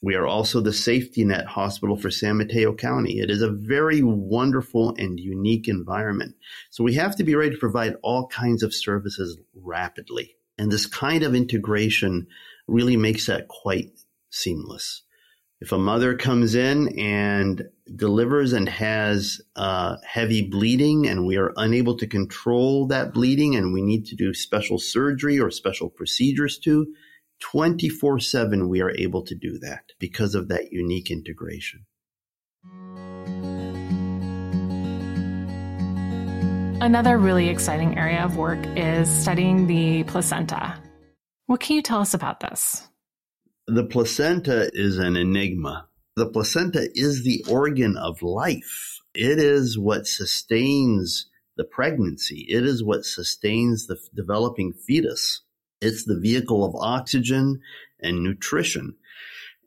We 0.02 0.16
are 0.16 0.28
also 0.28 0.62
the 0.62 0.74
safety 0.74 1.24
net 1.26 1.48
hospital 1.48 1.98
for 1.98 2.12
San 2.12 2.38
Mateo 2.38 2.76
County. 2.76 3.20
It 3.20 3.30
is 3.32 3.42
a 3.42 3.50
very 3.50 4.04
wonderful 4.04 4.94
and 4.98 5.20
unique 5.20 5.68
environment. 5.68 6.36
So 6.70 6.84
we 6.84 6.94
have 6.94 7.16
to 7.16 7.24
be 7.24 7.36
ready 7.36 7.52
to 7.52 7.58
provide 7.58 7.96
all 8.04 8.28
kinds 8.28 8.62
of 8.62 8.74
services 8.74 9.38
rapidly. 9.56 10.36
And 10.58 10.72
this 10.72 10.86
kind 10.86 11.24
of 11.24 11.36
integration 11.36 12.28
really 12.68 12.98
makes 12.98 13.26
that 13.26 13.48
quite 13.48 13.92
seamless. 14.30 15.02
If 15.66 15.72
a 15.72 15.80
mother 15.80 16.16
comes 16.16 16.54
in 16.54 16.90
and 16.90 17.70
delivers 17.96 18.54
and 18.54 18.70
has 18.70 19.42
uh, 19.56 19.96
heavy 20.06 20.44
bleeding, 20.44 21.08
and 21.08 21.26
we 21.26 21.38
are 21.38 21.54
unable 21.58 21.98
to 21.98 22.06
control 22.06 22.86
that 22.90 23.16
bleeding, 23.16 23.56
and 23.56 23.74
we 23.74 23.82
need 23.82 24.06
to 24.06 24.16
do 24.16 24.32
special 24.36 24.78
surgery 24.78 25.40
or 25.40 25.50
special 25.50 25.90
procedures 25.90 26.60
to, 26.60 26.94
24 27.40 28.20
7, 28.20 28.70
we 28.70 28.80
are 28.80 28.92
able 28.92 29.24
to 29.24 29.34
do 29.34 29.58
that 29.58 29.86
because 29.98 30.36
of 30.36 30.50
that 30.50 30.72
unique 30.72 31.10
integration. 31.10 31.88
Another 36.80 37.18
really 37.18 37.50
exciting 37.50 37.98
area 37.98 38.24
of 38.24 38.38
work 38.38 38.60
is 38.76 39.10
studying 39.10 39.66
the 39.66 40.04
placenta. 40.04 40.80
What 41.48 41.60
can 41.60 41.76
you 41.76 41.82
tell 41.82 42.02
us 42.02 42.14
about 42.14 42.40
this? 42.40 42.88
The 43.68 43.84
placenta 43.84 44.70
is 44.74 45.00
an 45.00 45.16
enigma. 45.16 45.88
The 46.16 46.30
placenta 46.30 46.88
is 46.94 47.24
the 47.24 47.44
organ 47.50 47.98
of 47.98 48.22
life. 48.22 49.00
It 49.16 49.40
is 49.40 49.76
what 49.76 50.06
sustains 50.06 51.32
the 51.58 51.64
pregnancy. 51.64 52.46
It 52.48 52.64
is 52.64 52.84
what 52.84 53.06
sustains 53.06 53.88
the 53.88 53.98
developing 54.14 54.74
fetus. 54.74 55.42
It's 55.82 56.06
the 56.06 56.20
vehicle 56.20 56.64
of 56.64 56.76
oxygen 56.76 57.60
and 58.00 58.22
nutrition. 58.22 58.98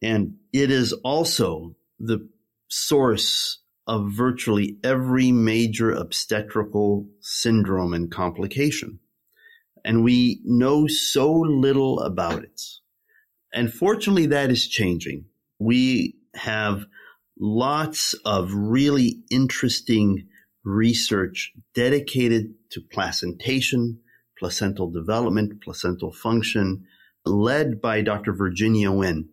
And 0.00 0.36
it 0.52 0.70
is 0.70 0.92
also 1.02 1.74
the 1.98 2.28
source 2.68 3.58
of 3.88 4.12
virtually 4.12 4.78
every 4.84 5.32
major 5.32 5.90
obstetrical 5.90 7.08
syndrome 7.20 7.94
and 7.94 8.12
complication. 8.12 9.00
And 9.84 10.04
we 10.04 10.40
know 10.44 10.86
so 10.86 11.32
little 11.32 11.98
about 11.98 12.44
it. 12.44 12.62
And 13.52 13.72
fortunately, 13.72 14.26
that 14.26 14.50
is 14.50 14.66
changing. 14.66 15.26
We 15.58 16.16
have 16.34 16.84
lots 17.38 18.14
of 18.24 18.52
really 18.52 19.22
interesting 19.30 20.28
research 20.64 21.52
dedicated 21.74 22.54
to 22.70 22.80
placentation, 22.80 24.00
placental 24.38 24.90
development, 24.90 25.62
placental 25.62 26.12
function, 26.12 26.84
led 27.24 27.80
by 27.80 28.02
Dr. 28.02 28.32
Virginia 28.32 28.92
Winn, 28.92 29.28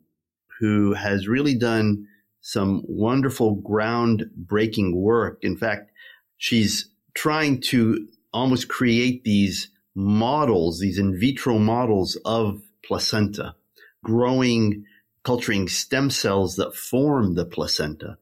who 0.59 0.93
has 0.93 1.27
really 1.27 1.55
done 1.55 2.07
some 2.41 2.83
wonderful 2.87 3.57
groundbreaking 3.57 4.93
work. 4.93 5.39
In 5.41 5.57
fact, 5.57 5.91
she's 6.37 6.89
trying 7.13 7.59
to 7.59 8.07
almost 8.31 8.67
create 8.67 9.23
these 9.23 9.69
models, 9.95 10.79
these 10.79 10.99
in 10.99 11.19
vitro 11.19 11.57
models 11.57 12.17
of 12.25 12.61
placenta 12.85 13.55
growing, 14.05 14.85
culturing 15.23 15.67
stem 15.67 16.11
cells 16.11 16.57
that 16.57 16.75
form 16.75 17.33
the 17.33 17.45
placenta. 17.45 18.17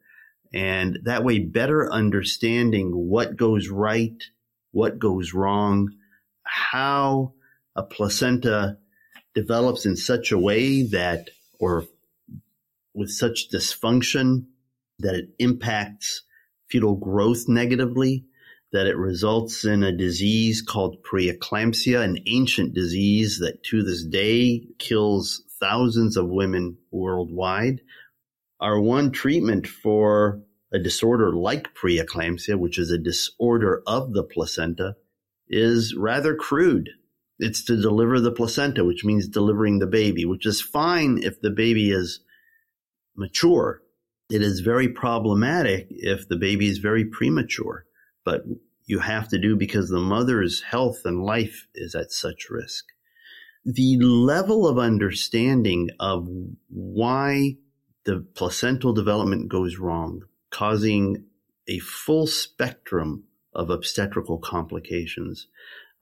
And 0.53 0.99
that 1.03 1.25
way 1.25 1.39
better 1.39 1.91
understanding 1.91 2.91
what 2.91 3.35
goes 3.35 3.67
right, 3.67 4.23
what 4.71 4.97
goes 4.97 5.33
wrong, 5.33 5.89
how 6.43 7.33
a 7.75 7.83
placenta 7.83 8.77
develops 9.35 9.85
in 9.85 9.97
such 9.97 10.31
a 10.31 10.37
way 10.37 10.83
that, 10.83 11.29
or 11.59 11.85
with 12.93 13.09
such 13.09 13.49
dysfunction 13.51 14.45
that 14.99 15.15
it 15.15 15.29
impacts 15.39 16.21
fetal 16.69 16.95
growth 16.95 17.49
negatively, 17.49 18.23
that 18.71 18.87
it 18.87 18.97
results 18.97 19.65
in 19.65 19.83
a 19.83 19.95
disease 19.95 20.61
called 20.61 21.03
preeclampsia, 21.03 22.03
an 22.03 22.19
ancient 22.25 22.73
disease 22.73 23.39
that 23.39 23.63
to 23.63 23.83
this 23.83 24.03
day 24.03 24.65
kills 24.79 25.42
thousands 25.63 26.17
of 26.17 26.27
women 26.27 26.77
worldwide. 26.91 27.79
Our 28.59 28.81
one 28.81 29.11
treatment 29.11 29.65
for 29.65 30.41
a 30.73 30.79
disorder 30.79 31.31
like 31.31 31.73
preeclampsia, 31.73 32.59
which 32.59 32.77
is 32.77 32.91
a 32.91 32.97
disorder 32.97 33.81
of 33.87 34.11
the 34.11 34.23
placenta, 34.23 34.95
is 35.47 35.95
rather 35.95 36.35
crude. 36.35 36.89
It's 37.39 37.63
to 37.65 37.81
deliver 37.81 38.19
the 38.19 38.31
placenta, 38.31 38.83
which 38.83 39.05
means 39.05 39.29
delivering 39.29 39.79
the 39.79 39.87
baby, 39.87 40.25
which 40.25 40.45
is 40.45 40.61
fine 40.61 41.19
if 41.23 41.39
the 41.39 41.49
baby 41.49 41.91
is 41.91 42.19
mature. 43.15 43.81
it 44.29 44.41
is 44.41 44.61
very 44.61 44.89
problematic 44.89 45.87
if 45.89 46.27
the 46.27 46.35
baby 46.35 46.67
is 46.67 46.79
very 46.79 47.05
premature, 47.05 47.85
but 48.25 48.43
you 48.85 48.99
have 48.99 49.29
to 49.29 49.39
do 49.39 49.55
because 49.55 49.89
the 49.89 49.99
mother's 49.99 50.61
health 50.61 51.01
and 51.05 51.23
life 51.23 51.67
is 51.75 51.95
at 51.95 52.11
such 52.11 52.49
risk. 52.49 52.85
The 53.65 53.97
level 53.97 54.67
of 54.67 54.77
understanding 54.77 55.89
of 55.97 56.27
why 56.67 57.55
the 58.03 58.19
placental 58.35 58.91
development 58.91 59.47
goes 59.47 59.77
wrong, 59.77 60.23
causing 60.49 61.23
a 61.69 61.79
full 61.79 62.27
spectrum 62.27 63.23
of 63.53 63.69
obstetrical 63.69 64.37
complications, 64.37 65.47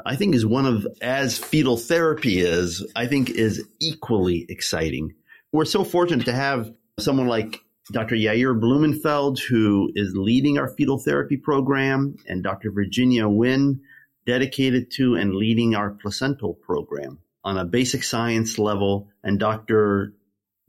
I 0.04 0.16
think 0.16 0.34
is 0.34 0.44
one 0.44 0.66
of, 0.66 0.88
as 1.04 1.38
fetal 1.38 1.78
therapy 1.78 2.40
is, 2.40 2.84
I 2.96 3.06
think 3.06 3.30
is 3.30 3.64
equally 3.80 4.48
exciting. 4.50 5.14
We're 5.52 5.66
so 5.66 5.84
fortunate 5.84 6.26
to 6.26 6.34
have 6.34 6.74
someone 7.00 7.28
like 7.28 7.62
Dr. 7.92 8.16
Yair 8.16 8.60
Blumenfeld, 8.60 9.40
who 9.40 9.92
is 9.94 10.16
leading 10.16 10.58
our 10.58 10.70
fetal 10.70 10.98
therapy 10.98 11.38
program, 11.38 12.16
and 12.28 12.42
Dr. 12.42 12.72
Virginia 12.72 13.28
Winn, 13.28 13.82
dedicated 14.26 14.90
to 14.94 15.14
and 15.14 15.36
leading 15.36 15.76
our 15.76 15.92
placental 15.92 16.56
program 16.56 17.20
on 17.44 17.58
a 17.58 17.66
basic 17.66 18.04
science 18.04 18.58
level, 18.60 19.10
and 19.24 19.40
Dr. 19.40 20.14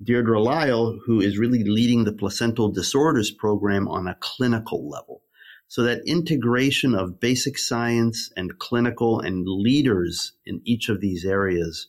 Deirdre 0.03 0.41
Lyell, 0.41 0.99
who 1.07 1.21
is 1.21 1.39
really 1.39 1.65
leading 1.65 2.05
the 2.05 2.13
placental 2.13 2.71
disorders 2.71 3.31
program 3.31 3.87
on 3.89 4.09
a 4.09 4.17
clinical 4.21 4.89
level. 4.89 5.23
So 5.69 5.85
that 5.85 6.03
integration 6.07 6.95
of 6.95 7.21
basic 7.21 7.57
science 7.57 8.31
and 8.37 8.59
clinical 8.59 9.21
and 9.21 9.47
leaders 9.47 10.33
in 10.45 10.61
each 10.65 10.89
of 10.89 11.01
these 11.01 11.25
areas 11.25 11.89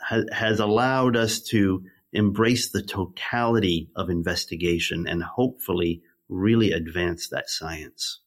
ha- 0.00 0.24
has 0.32 0.60
allowed 0.60 1.16
us 1.16 1.40
to 1.50 1.84
embrace 2.12 2.70
the 2.70 2.82
totality 2.82 3.90
of 3.96 4.08
investigation 4.08 5.06
and 5.06 5.22
hopefully 5.22 6.02
really 6.28 6.72
advance 6.72 7.28
that 7.28 7.50
science. 7.50 8.20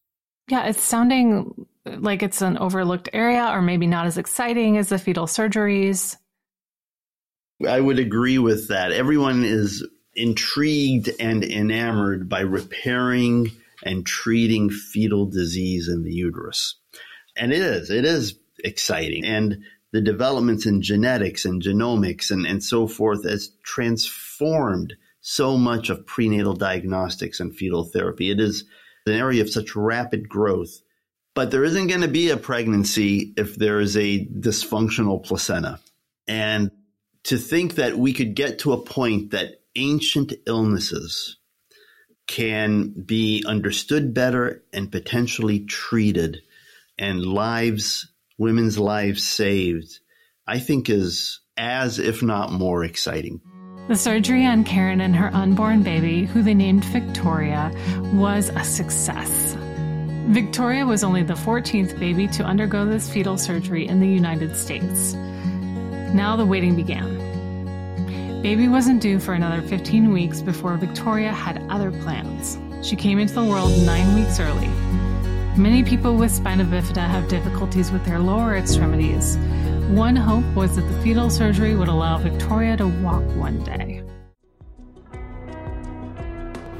Yeah, 0.47 0.65
it's 0.67 0.83
sounding 0.83 1.67
like 1.85 2.23
it's 2.23 2.41
an 2.41 2.57
overlooked 2.57 3.09
area 3.13 3.49
or 3.51 3.61
maybe 3.61 3.87
not 3.87 4.05
as 4.05 4.17
exciting 4.17 4.77
as 4.77 4.89
the 4.89 4.99
fetal 4.99 5.25
surgeries. 5.25 6.17
I 7.67 7.79
would 7.79 7.99
agree 7.99 8.37
with 8.37 8.67
that. 8.67 8.91
Everyone 8.91 9.43
is 9.43 9.87
intrigued 10.13 11.09
and 11.19 11.43
enamored 11.43 12.29
by 12.29 12.41
repairing 12.41 13.51
and 13.83 14.05
treating 14.05 14.69
fetal 14.69 15.25
disease 15.25 15.87
in 15.87 16.03
the 16.03 16.13
uterus. 16.13 16.75
And 17.35 17.51
it 17.51 17.61
is, 17.61 17.89
it 17.89 18.05
is 18.05 18.35
exciting. 18.63 19.25
And 19.25 19.63
the 19.91 20.01
developments 20.01 20.65
in 20.65 20.81
genetics 20.81 21.45
and 21.45 21.61
genomics 21.61 22.31
and, 22.31 22.45
and 22.45 22.63
so 22.63 22.87
forth 22.87 23.23
has 23.23 23.51
transformed 23.63 24.93
so 25.21 25.57
much 25.57 25.89
of 25.89 26.05
prenatal 26.05 26.53
diagnostics 26.53 27.39
and 27.39 27.55
fetal 27.55 27.83
therapy. 27.83 28.29
It 28.31 28.39
is 28.39 28.65
an 29.05 29.13
area 29.13 29.41
of 29.41 29.49
such 29.49 29.75
rapid 29.75 30.27
growth. 30.29 30.81
But 31.33 31.51
there 31.51 31.63
isn't 31.63 31.87
going 31.87 32.01
to 32.01 32.07
be 32.07 32.29
a 32.29 32.37
pregnancy 32.37 33.33
if 33.35 33.55
there 33.55 33.79
is 33.79 33.97
a 33.97 34.25
dysfunctional 34.25 35.23
placenta. 35.23 35.79
And 36.27 36.71
to 37.25 37.37
think 37.37 37.75
that 37.75 37.97
we 37.97 38.13
could 38.13 38.35
get 38.35 38.59
to 38.59 38.73
a 38.73 38.81
point 38.81 39.31
that 39.31 39.61
ancient 39.75 40.33
illnesses 40.47 41.37
can 42.27 42.89
be 42.89 43.43
understood 43.45 44.13
better 44.13 44.63
and 44.73 44.91
potentially 44.91 45.65
treated 45.65 46.41
and 46.97 47.25
lives 47.25 48.07
women's 48.37 48.77
lives 48.77 49.23
saved, 49.23 49.99
I 50.47 50.59
think 50.59 50.89
is 50.89 51.41
as, 51.57 51.99
if 51.99 52.21
not 52.21 52.51
more, 52.51 52.83
exciting. 52.83 53.41
The 53.87 53.95
surgery 53.95 54.45
on 54.45 54.63
Karen 54.63 54.99
and 54.99 55.15
her 55.15 55.29
unborn 55.33 55.83
baby, 55.83 56.25
who 56.25 56.41
they 56.41 56.55
named 56.55 56.83
Victoria, 56.85 57.71
was 58.13 58.49
a 58.49 58.63
success. 58.63 59.55
Victoria 60.27 60.87
was 60.87 61.03
only 61.03 61.21
the 61.21 61.35
14th 61.35 61.99
baby 61.99 62.27
to 62.29 62.43
undergo 62.43 62.85
this 62.85 63.07
fetal 63.07 63.37
surgery 63.37 63.87
in 63.87 63.99
the 63.99 64.07
United 64.07 64.55
States. 64.55 65.13
Now 65.13 66.35
the 66.35 66.47
waiting 66.47 66.75
began. 66.75 68.41
Baby 68.41 68.67
wasn't 68.67 69.03
due 69.03 69.19
for 69.19 69.33
another 69.33 69.61
15 69.61 70.11
weeks 70.11 70.41
before 70.41 70.77
Victoria 70.77 71.31
had 71.31 71.63
other 71.69 71.91
plans. 71.91 72.57
She 72.81 72.95
came 72.95 73.19
into 73.19 73.35
the 73.35 73.45
world 73.45 73.71
nine 73.85 74.15
weeks 74.15 74.39
early, 74.39 74.69
Many 75.57 75.85
people 75.85 76.17
with 76.17 76.31
spina 76.31 76.65
bifida 76.65 77.07
have 77.07 77.29
difficulties 77.29 77.89
with 77.89 78.03
their 78.03 78.19
lower 78.19 78.57
extremities. 78.57 79.37
One 79.89 80.15
hope 80.15 80.45
was 80.55 80.75
that 80.75 80.81
the 80.81 81.01
fetal 81.01 81.29
surgery 81.29 81.75
would 81.75 81.87
allow 81.87 82.17
Victoria 82.17 82.75
to 82.77 82.87
walk 83.03 83.23
one 83.35 83.63
day. 83.63 84.01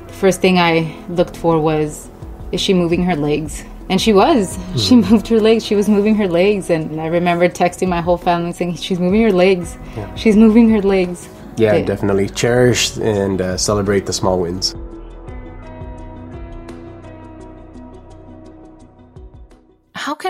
The 0.08 0.14
First 0.14 0.42
thing 0.42 0.58
I 0.58 0.96
looked 1.10 1.38
for 1.38 1.60
was 1.60 2.10
is 2.52 2.62
she 2.62 2.74
moving 2.74 3.04
her 3.04 3.16
legs? 3.16 3.64
And 3.90 4.02
she 4.02 4.12
was. 4.12 4.58
Mm. 4.58 4.88
She 4.88 4.96
moved 5.10 5.28
her 5.28 5.40
legs. 5.40 5.64
She 5.64 5.76
was 5.76 5.88
moving 5.88 6.16
her 6.16 6.28
legs. 6.28 6.72
And 6.72 7.00
I 7.00 7.06
remember 7.08 7.48
texting 7.48 7.90
my 7.90 8.02
whole 8.02 8.18
family 8.18 8.52
saying, 8.54 8.76
She's 8.76 9.00
moving 9.00 9.22
her 9.22 9.32
legs. 9.32 9.78
Yeah. 9.96 10.16
She's 10.16 10.36
moving 10.36 10.70
her 10.72 10.82
legs. 10.82 11.30
Yeah, 11.58 11.80
definitely. 11.84 12.30
Cherish 12.30 12.98
and 12.98 13.40
uh, 13.40 13.56
celebrate 13.56 14.06
the 14.06 14.14
small 14.14 14.40
wins. 14.40 14.76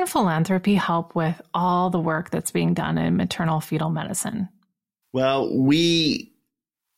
Can 0.05 0.11
philanthropy 0.11 0.75
help 0.75 1.15
with 1.15 1.41
all 1.53 1.89
the 1.89 1.99
work 1.99 2.29
that's 2.29 2.51
being 2.51 2.73
done 2.73 2.97
in 2.97 3.17
maternal 3.17 3.59
fetal 3.59 3.89
medicine? 3.89 4.47
Well, 5.13 5.57
we 5.57 6.31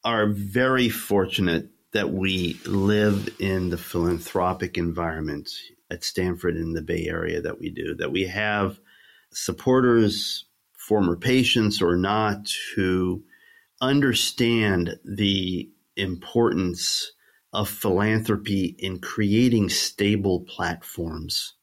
are 0.04 0.28
very 0.28 0.90
fortunate 0.90 1.70
that 1.94 2.12
we 2.12 2.60
live 2.66 3.30
in 3.40 3.70
the 3.70 3.78
philanthropic 3.78 4.78
environment 4.78 5.50
at 5.90 6.04
Stanford 6.04 6.58
in 6.58 6.74
the 6.74 6.82
Bay 6.82 7.08
Area 7.08 7.42
that 7.42 7.60
we 7.60 7.70
do, 7.70 7.96
that 7.96 8.12
we 8.12 8.24
have 8.26 8.80
supporters, 9.32 10.46
former 10.78 11.16
patients 11.16 11.82
or 11.82 11.96
not, 11.96 12.50
who 12.76 13.24
understand 13.80 14.98
the 15.06 15.70
importance 15.96 17.12
of 17.54 17.70
philanthropy 17.70 18.76
in 18.80 19.00
creating 19.00 19.70
stable 19.70 20.42
platforms 20.42 21.54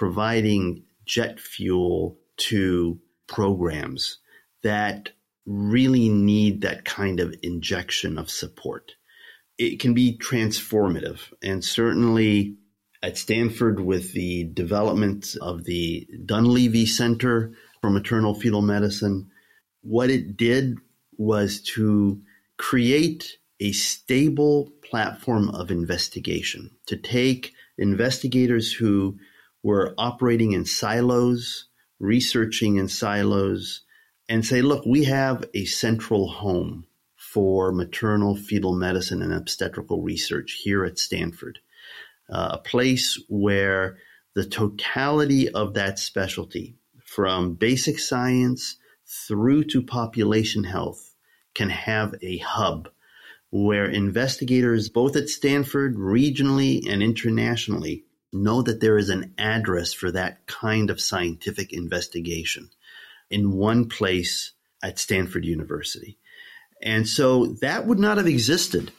providing 0.00 0.82
jet 1.04 1.38
fuel 1.38 2.16
to 2.38 2.98
programs 3.26 4.16
that 4.62 5.10
really 5.44 6.08
need 6.08 6.62
that 6.62 6.86
kind 6.86 7.20
of 7.20 7.34
injection 7.42 8.16
of 8.16 8.30
support. 8.30 8.92
It 9.58 9.78
can 9.78 9.92
be 9.92 10.16
transformative. 10.16 11.30
And 11.42 11.62
certainly 11.62 12.56
at 13.02 13.18
Stanford, 13.18 13.78
with 13.78 14.14
the 14.14 14.44
development 14.44 15.36
of 15.42 15.64
the 15.64 16.08
Dunlevie 16.24 16.88
Center 16.88 17.52
for 17.82 17.90
Maternal 17.90 18.32
Fetal 18.32 18.62
Medicine, 18.62 19.30
what 19.82 20.08
it 20.08 20.34
did 20.34 20.78
was 21.18 21.60
to 21.74 22.22
create 22.56 23.36
a 23.60 23.72
stable 23.72 24.72
platform 24.82 25.50
of 25.50 25.70
investigation, 25.70 26.70
to 26.86 26.96
take 26.96 27.52
investigators 27.76 28.72
who 28.72 29.18
were 29.62 29.94
operating 29.98 30.52
in 30.52 30.64
silos, 30.64 31.66
researching 31.98 32.76
in 32.76 32.88
silos, 32.88 33.82
and 34.28 34.44
say, 34.44 34.62
look, 34.62 34.84
we 34.86 35.04
have 35.04 35.44
a 35.54 35.64
central 35.64 36.28
home 36.28 36.86
for 37.16 37.72
maternal 37.72 38.34
fetal 38.34 38.74
medicine 38.74 39.22
and 39.22 39.32
obstetrical 39.32 40.02
research 40.02 40.60
here 40.62 40.84
at 40.84 40.98
Stanford, 40.98 41.58
uh, 42.30 42.50
a 42.52 42.58
place 42.58 43.22
where 43.28 43.98
the 44.34 44.44
totality 44.44 45.48
of 45.48 45.74
that 45.74 45.98
specialty, 45.98 46.76
from 47.04 47.54
basic 47.54 47.98
science 47.98 48.76
through 49.06 49.64
to 49.64 49.82
population 49.82 50.64
health, 50.64 51.14
can 51.54 51.68
have 51.68 52.14
a 52.22 52.38
hub 52.38 52.88
where 53.50 53.86
investigators, 53.86 54.88
both 54.88 55.16
at 55.16 55.28
Stanford, 55.28 55.96
regionally 55.96 56.88
and 56.88 57.02
internationally, 57.02 58.04
know 58.32 58.62
that 58.62 58.80
there 58.80 58.98
is 58.98 59.10
an 59.10 59.34
address 59.38 59.92
for 59.92 60.10
that 60.12 60.46
kind 60.46 60.90
of 60.90 61.00
scientific 61.00 61.72
investigation 61.72 62.70
in 63.30 63.52
one 63.52 63.88
place 63.88 64.52
at 64.82 64.98
Stanford 64.98 65.44
University. 65.44 66.18
And 66.82 67.06
so 67.06 67.46
that 67.60 67.86
would 67.86 67.98
not 67.98 68.16
have 68.16 68.26
existed 68.26 68.92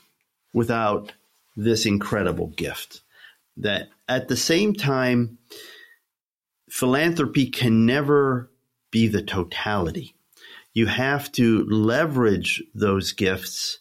without 0.53 1.13
this 1.55 1.85
incredible 1.85 2.47
gift. 2.47 3.01
That 3.57 3.89
at 4.07 4.27
the 4.27 4.37
same 4.37 4.73
time, 4.73 5.37
philanthropy 6.69 7.47
can 7.47 7.85
never 7.85 8.49
be 8.91 9.07
the 9.07 9.21
totality. 9.21 10.15
You 10.73 10.85
have 10.87 11.31
to 11.33 11.65
leverage 11.65 12.63
those 12.73 13.11
gifts 13.11 13.79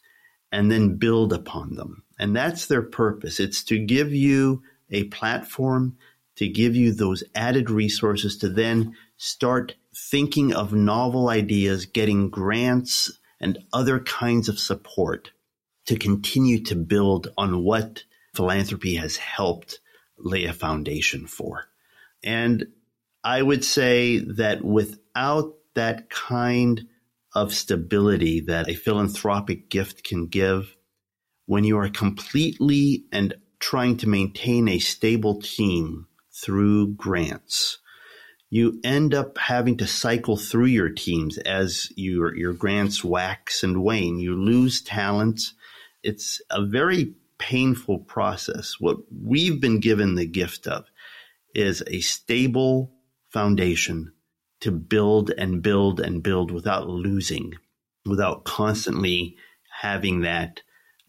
and 0.50 0.70
then 0.70 0.96
build 0.96 1.32
upon 1.32 1.76
them. 1.76 2.02
And 2.18 2.34
that's 2.34 2.66
their 2.66 2.82
purpose. 2.82 3.38
It's 3.38 3.62
to 3.64 3.78
give 3.78 4.12
you 4.12 4.62
a 4.90 5.04
platform 5.04 5.96
to 6.36 6.48
give 6.48 6.74
you 6.74 6.92
those 6.92 7.24
added 7.34 7.70
resources 7.70 8.38
to 8.38 8.48
then 8.48 8.96
start 9.16 9.74
thinking 9.94 10.54
of 10.54 10.72
novel 10.72 11.28
ideas, 11.28 11.86
getting 11.86 12.30
grants 12.30 13.10
and 13.40 13.58
other 13.72 14.00
kinds 14.00 14.48
of 14.48 14.58
support 14.58 15.30
to 15.86 15.96
continue 15.96 16.62
to 16.62 16.74
build 16.74 17.28
on 17.36 17.64
what 17.64 18.04
philanthropy 18.34 18.94
has 18.96 19.16
helped 19.16 19.80
lay 20.18 20.44
a 20.44 20.52
foundation 20.52 21.26
for. 21.26 21.66
And 22.22 22.66
I 23.24 23.42
would 23.42 23.64
say 23.64 24.18
that 24.18 24.64
without 24.64 25.54
that 25.74 26.10
kind 26.10 26.86
of 27.34 27.54
stability 27.54 28.40
that 28.40 28.68
a 28.68 28.74
philanthropic 28.74 29.68
gift 29.68 30.04
can 30.04 30.26
give, 30.26 30.76
when 31.46 31.64
you 31.64 31.78
are 31.78 31.88
completely 31.88 33.04
and 33.12 33.34
trying 33.60 33.96
to 33.98 34.08
maintain 34.08 34.68
a 34.68 34.78
stable 34.78 35.40
team 35.40 36.06
through 36.32 36.94
grants, 36.94 37.78
you 38.48 38.80
end 38.82 39.14
up 39.14 39.38
having 39.38 39.76
to 39.76 39.86
cycle 39.86 40.36
through 40.36 40.66
your 40.66 40.88
teams 40.88 41.38
as 41.38 41.92
your 41.94 42.34
your 42.34 42.52
grants 42.52 43.04
wax 43.04 43.62
and 43.62 43.82
wane. 43.82 44.18
You 44.18 44.34
lose 44.34 44.82
talent. 44.82 45.52
It's 46.02 46.42
a 46.50 46.64
very 46.64 47.14
painful 47.38 48.00
process. 48.00 48.74
What 48.80 48.96
we've 49.10 49.60
been 49.60 49.78
given 49.78 50.14
the 50.16 50.26
gift 50.26 50.66
of 50.66 50.86
is 51.54 51.82
a 51.86 52.00
stable 52.00 52.92
foundation 53.30 54.12
to 54.60 54.72
build 54.72 55.30
and 55.38 55.62
build 55.62 56.00
and 56.00 56.22
build 56.22 56.50
without 56.50 56.88
losing, 56.88 57.54
without 58.04 58.44
constantly 58.44 59.36
having 59.80 60.22
that 60.22 60.60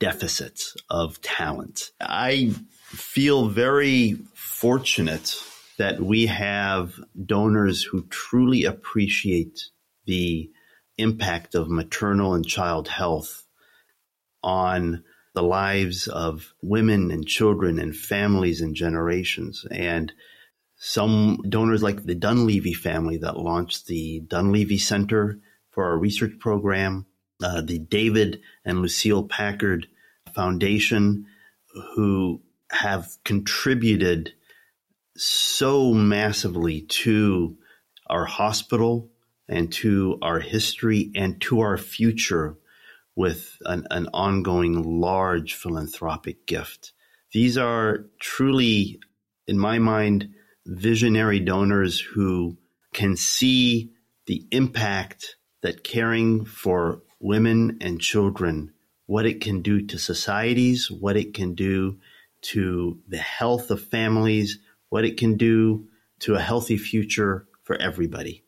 deficit 0.01 0.59
of 0.89 1.21
talent. 1.21 1.91
I 2.01 2.53
feel 2.87 3.47
very 3.47 4.17
fortunate 4.33 5.35
that 5.77 6.01
we 6.01 6.25
have 6.25 6.99
donors 7.25 7.83
who 7.83 8.05
truly 8.09 8.65
appreciate 8.65 9.61
the 10.07 10.49
impact 10.97 11.55
of 11.55 11.69
maternal 11.69 12.33
and 12.33 12.45
child 12.45 12.87
health 12.87 13.45
on 14.43 15.03
the 15.35 15.43
lives 15.43 16.07
of 16.07 16.51
women 16.63 17.11
and 17.11 17.25
children 17.25 17.79
and 17.79 17.95
families 17.95 18.59
and 18.59 18.75
generations. 18.75 19.65
And 19.69 20.11
some 20.77 21.43
donors 21.47 21.83
like 21.83 22.03
the 22.03 22.15
Dunlevie 22.15 22.75
family 22.75 23.17
that 23.17 23.37
launched 23.37 23.85
the 23.85 24.21
Dunlevie 24.27 24.79
Center 24.79 25.39
for 25.69 25.85
our 25.85 25.97
research 25.97 26.33
program, 26.39 27.05
uh, 27.41 27.61
the 27.61 27.79
David 27.79 28.41
and 28.65 28.81
Lucile 28.81 29.23
Packard 29.23 29.87
Foundation, 30.33 31.25
who 31.95 32.41
have 32.71 33.07
contributed 33.23 34.33
so 35.15 35.93
massively 35.93 36.81
to 36.81 37.57
our 38.09 38.25
hospital 38.25 39.09
and 39.47 39.71
to 39.71 40.17
our 40.21 40.39
history 40.39 41.11
and 41.15 41.39
to 41.41 41.59
our 41.61 41.77
future 41.77 42.57
with 43.15 43.57
an, 43.65 43.85
an 43.91 44.07
ongoing 44.13 44.99
large 45.01 45.53
philanthropic 45.53 46.45
gift. 46.45 46.93
These 47.33 47.57
are 47.57 48.05
truly, 48.19 48.99
in 49.47 49.59
my 49.59 49.79
mind, 49.79 50.29
visionary 50.65 51.39
donors 51.39 51.99
who 51.99 52.57
can 52.93 53.15
see 53.15 53.91
the 54.27 54.45
impact 54.51 55.35
that 55.61 55.83
caring 55.83 56.45
for 56.45 57.01
women 57.19 57.77
and 57.81 57.99
children, 57.99 58.73
what 59.11 59.25
it 59.25 59.41
can 59.41 59.61
do 59.61 59.81
to 59.81 59.99
societies, 59.99 60.89
what 60.89 61.17
it 61.17 61.33
can 61.33 61.53
do 61.53 61.99
to 62.39 62.97
the 63.09 63.17
health 63.17 63.69
of 63.69 63.83
families, 63.83 64.57
what 64.87 65.03
it 65.03 65.17
can 65.17 65.35
do 65.35 65.85
to 66.17 66.35
a 66.35 66.39
healthy 66.39 66.77
future 66.77 67.45
for 67.63 67.75
everybody. 67.75 68.41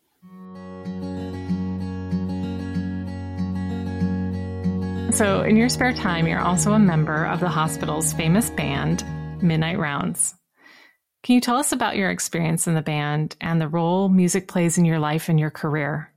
So, 5.12 5.42
in 5.42 5.58
your 5.58 5.68
spare 5.68 5.94
time, 5.94 6.28
you're 6.28 6.40
also 6.40 6.72
a 6.72 6.80
member 6.80 7.26
of 7.26 7.42
the 7.42 7.50
hospital's 7.50 8.14
famous 8.14 8.50
band, 8.50 9.04
Midnight 9.44 9.80
Rounds. 9.80 10.34
Can 11.24 11.36
you 11.36 11.42
tell 11.42 11.58
us 11.58 11.74
about 11.74 11.98
your 11.98 12.10
experience 12.10 12.68
in 12.68 12.74
the 12.74 12.82
band 12.82 13.36
and 13.42 13.60
the 13.60 13.68
role 13.68 14.08
music 14.08 14.48
plays 14.48 14.78
in 14.78 14.86
your 14.86 15.00
life 15.00 15.28
and 15.28 15.38
your 15.38 15.52
career? 15.52 16.10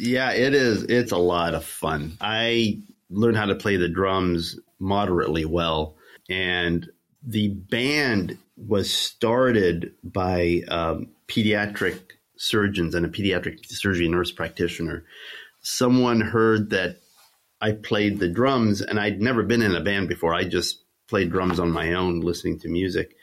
Yeah, 0.00 0.32
it 0.32 0.54
is. 0.54 0.84
It's 0.84 1.12
a 1.12 1.18
lot 1.18 1.52
of 1.52 1.66
fun. 1.66 2.16
I 2.18 2.80
learned 3.10 3.36
how 3.36 3.46
to 3.46 3.54
play 3.54 3.76
the 3.76 3.88
drums 3.88 4.58
moderately 4.78 5.44
well, 5.44 5.96
and 6.28 6.88
the 7.22 7.48
band 7.48 8.38
was 8.56 8.92
started 8.92 9.92
by 10.02 10.62
um, 10.68 11.08
pediatric 11.28 12.00
surgeons 12.36 12.94
and 12.94 13.04
a 13.04 13.08
pediatric 13.08 13.64
surgery 13.66 14.08
nurse 14.08 14.30
practitioner. 14.30 15.04
Someone 15.60 16.20
heard 16.20 16.70
that 16.70 17.00
I 17.60 17.72
played 17.72 18.18
the 18.18 18.28
drums, 18.28 18.82
and 18.82 19.00
I'd 19.00 19.20
never 19.20 19.42
been 19.42 19.62
in 19.62 19.74
a 19.74 19.80
band 19.80 20.08
before. 20.08 20.34
I 20.34 20.44
just 20.44 20.82
played 21.08 21.30
drums 21.30 21.58
on 21.58 21.70
my 21.70 21.94
own, 21.94 22.20
listening 22.20 22.58
to 22.60 22.68
music. 22.68 23.16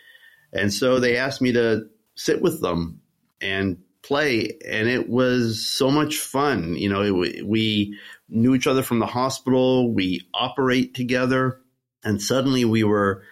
And 0.52 0.74
so 0.74 1.00
they 1.00 1.17
asked 1.17 1.41
me 1.41 1.52
to 1.54 1.88
sit 2.15 2.41
with 2.41 2.62
them 2.62 3.02
and 3.41 3.83
play, 4.04 4.58
and 4.66 4.88
it 4.88 5.10
was 5.10 5.66
so 5.66 5.89
much 5.89 6.18
fun. 6.18 6.76
You 6.76 6.89
know, 6.89 7.24
it, 7.24 7.46
we 7.46 7.98
knew 8.30 8.56
each 8.56 8.68
other 8.68 8.84
from 8.84 9.00
the 9.00 9.06
hospital, 9.06 9.92
we 9.92 10.28
operate 10.34 10.94
together, 10.94 11.60
and 12.04 12.22
suddenly 12.22 12.66
we 12.66 12.84
were 12.84 13.24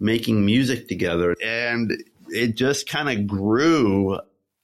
making 0.00 0.44
music 0.44 0.88
together. 0.88 1.36
And 1.42 1.92
it 2.28 2.56
just 2.56 2.88
kind 2.88 3.08
of 3.08 3.26
grew. 3.26 4.18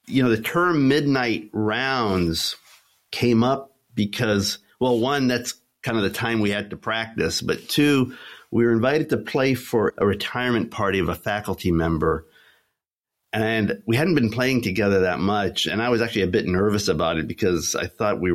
You 0.07 0.23
know, 0.23 0.29
the 0.29 0.41
term 0.41 0.87
midnight 0.87 1.49
rounds 1.53 2.55
came 3.11 3.43
up 3.43 3.75
because, 3.93 4.57
well, 4.79 4.99
one, 4.99 5.27
that's 5.27 5.53
kind 5.83 5.97
of 5.97 6.03
the 6.03 6.09
time 6.09 6.39
we 6.39 6.51
had 6.51 6.69
to 6.69 6.77
practice, 6.77 7.41
but 7.41 7.67
two, 7.67 8.15
we 8.51 8.65
were 8.65 8.73
invited 8.73 9.09
to 9.09 9.17
play 9.17 9.53
for 9.53 9.93
a 9.97 10.05
retirement 10.05 10.71
party 10.71 10.99
of 10.99 11.09
a 11.09 11.15
faculty 11.15 11.71
member. 11.71 12.25
And 13.33 13.81
we 13.85 13.95
hadn't 13.95 14.15
been 14.15 14.29
playing 14.29 14.61
together 14.61 15.01
that 15.01 15.19
much. 15.19 15.65
And 15.65 15.81
I 15.81 15.89
was 15.89 16.01
actually 16.01 16.23
a 16.23 16.27
bit 16.27 16.47
nervous 16.47 16.87
about 16.87 17.17
it 17.17 17.27
because 17.27 17.75
I 17.75 17.87
thought 17.87 18.19
we, 18.19 18.33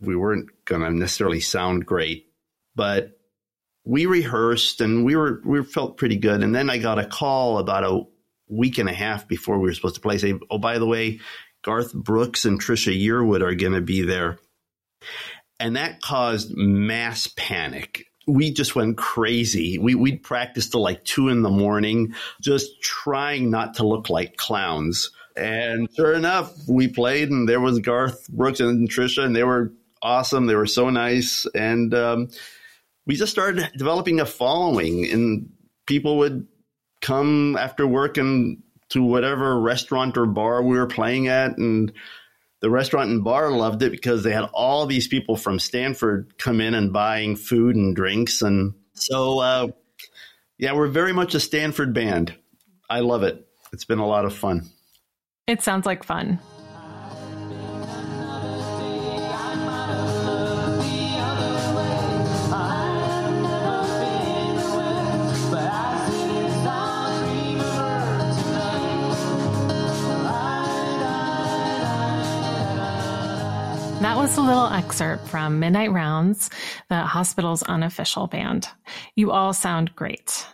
we 0.00 0.16
weren't 0.16 0.48
going 0.64 0.80
to 0.80 0.90
necessarily 0.90 1.40
sound 1.40 1.84
great. 1.84 2.26
But 2.74 3.18
we 3.84 4.06
rehearsed 4.06 4.80
and 4.80 5.04
we 5.04 5.14
were 5.14 5.40
we 5.44 5.62
felt 5.62 5.96
pretty 5.96 6.16
good. 6.16 6.42
And 6.42 6.54
then 6.54 6.70
I 6.70 6.78
got 6.78 6.98
a 6.98 7.04
call 7.04 7.58
about 7.58 7.84
a 7.84 8.02
week 8.48 8.78
and 8.78 8.88
a 8.88 8.94
half 8.94 9.28
before 9.28 9.58
we 9.58 9.68
were 9.68 9.74
supposed 9.74 9.96
to 9.96 10.00
play. 10.00 10.18
Say, 10.18 10.34
oh, 10.50 10.58
by 10.58 10.78
the 10.78 10.86
way, 10.86 11.20
Garth 11.62 11.92
Brooks 11.94 12.44
and 12.44 12.60
Trisha 12.60 12.98
Yearwood 12.98 13.42
are 13.42 13.54
going 13.54 13.72
to 13.72 13.80
be 13.80 14.02
there, 14.02 14.38
and 15.60 15.76
that 15.76 16.00
caused 16.00 16.54
mass 16.54 17.26
panic. 17.36 18.06
We 18.26 18.52
just 18.52 18.74
went 18.74 18.96
crazy. 18.96 19.78
We, 19.78 19.94
we'd 19.94 20.22
practice 20.22 20.68
till 20.68 20.82
like 20.82 21.04
two 21.04 21.28
in 21.28 21.42
the 21.42 21.50
morning, 21.50 22.14
just 22.40 22.80
trying 22.80 23.50
not 23.50 23.74
to 23.74 23.86
look 23.86 24.08
like 24.10 24.36
clowns. 24.36 25.10
And 25.36 25.88
sure 25.94 26.14
enough, 26.14 26.52
we 26.68 26.88
played, 26.88 27.30
and 27.30 27.48
there 27.48 27.60
was 27.60 27.80
Garth 27.80 28.28
Brooks 28.28 28.60
and 28.60 28.88
Trisha, 28.88 29.24
and 29.24 29.34
they 29.34 29.44
were 29.44 29.72
awesome. 30.00 30.46
They 30.46 30.54
were 30.54 30.66
so 30.66 30.90
nice, 30.90 31.46
and 31.54 31.92
um, 31.92 32.28
we 33.06 33.16
just 33.16 33.32
started 33.32 33.70
developing 33.76 34.20
a 34.20 34.26
following 34.26 35.10
and 35.10 35.50
people 35.86 36.18
would 36.18 36.46
come 37.00 37.56
after 37.56 37.86
work 37.86 38.16
and 38.16 38.62
to 38.90 39.02
whatever 39.02 39.60
restaurant 39.60 40.16
or 40.16 40.26
bar 40.26 40.62
we 40.62 40.76
were 40.76 40.86
playing 40.86 41.28
at 41.28 41.58
and 41.58 41.92
the 42.64 42.70
restaurant 42.70 43.10
and 43.10 43.22
bar 43.22 43.50
loved 43.50 43.82
it 43.82 43.92
because 43.92 44.22
they 44.22 44.32
had 44.32 44.48
all 44.54 44.86
these 44.86 45.06
people 45.06 45.36
from 45.36 45.58
Stanford 45.58 46.32
come 46.38 46.62
in 46.62 46.72
and 46.72 46.94
buying 46.94 47.36
food 47.36 47.76
and 47.76 47.94
drinks. 47.94 48.40
And 48.40 48.72
so 48.94 49.40
uh, 49.40 49.68
yeah 50.56 50.72
we're 50.72 50.88
very 50.88 51.12
much 51.12 51.34
a 51.34 51.40
Stanford 51.40 51.92
band. 51.92 52.34
I 52.88 53.00
love 53.00 53.22
it. 53.22 53.46
It's 53.74 53.84
been 53.84 53.98
a 53.98 54.06
lot 54.06 54.24
of 54.24 54.34
fun. 54.34 54.70
It 55.46 55.60
sounds 55.60 55.84
like 55.84 56.04
fun 56.04 56.38
That 74.14 74.20
was 74.20 74.36
a 74.36 74.42
little 74.42 74.68
excerpt 74.68 75.26
from 75.26 75.58
Midnight 75.58 75.90
Rounds, 75.90 76.48
the 76.88 77.00
hospital's 77.00 77.64
unofficial 77.64 78.28
band. 78.28 78.68
You 79.16 79.32
all 79.32 79.52
sound 79.52 79.96
great. 79.96 80.46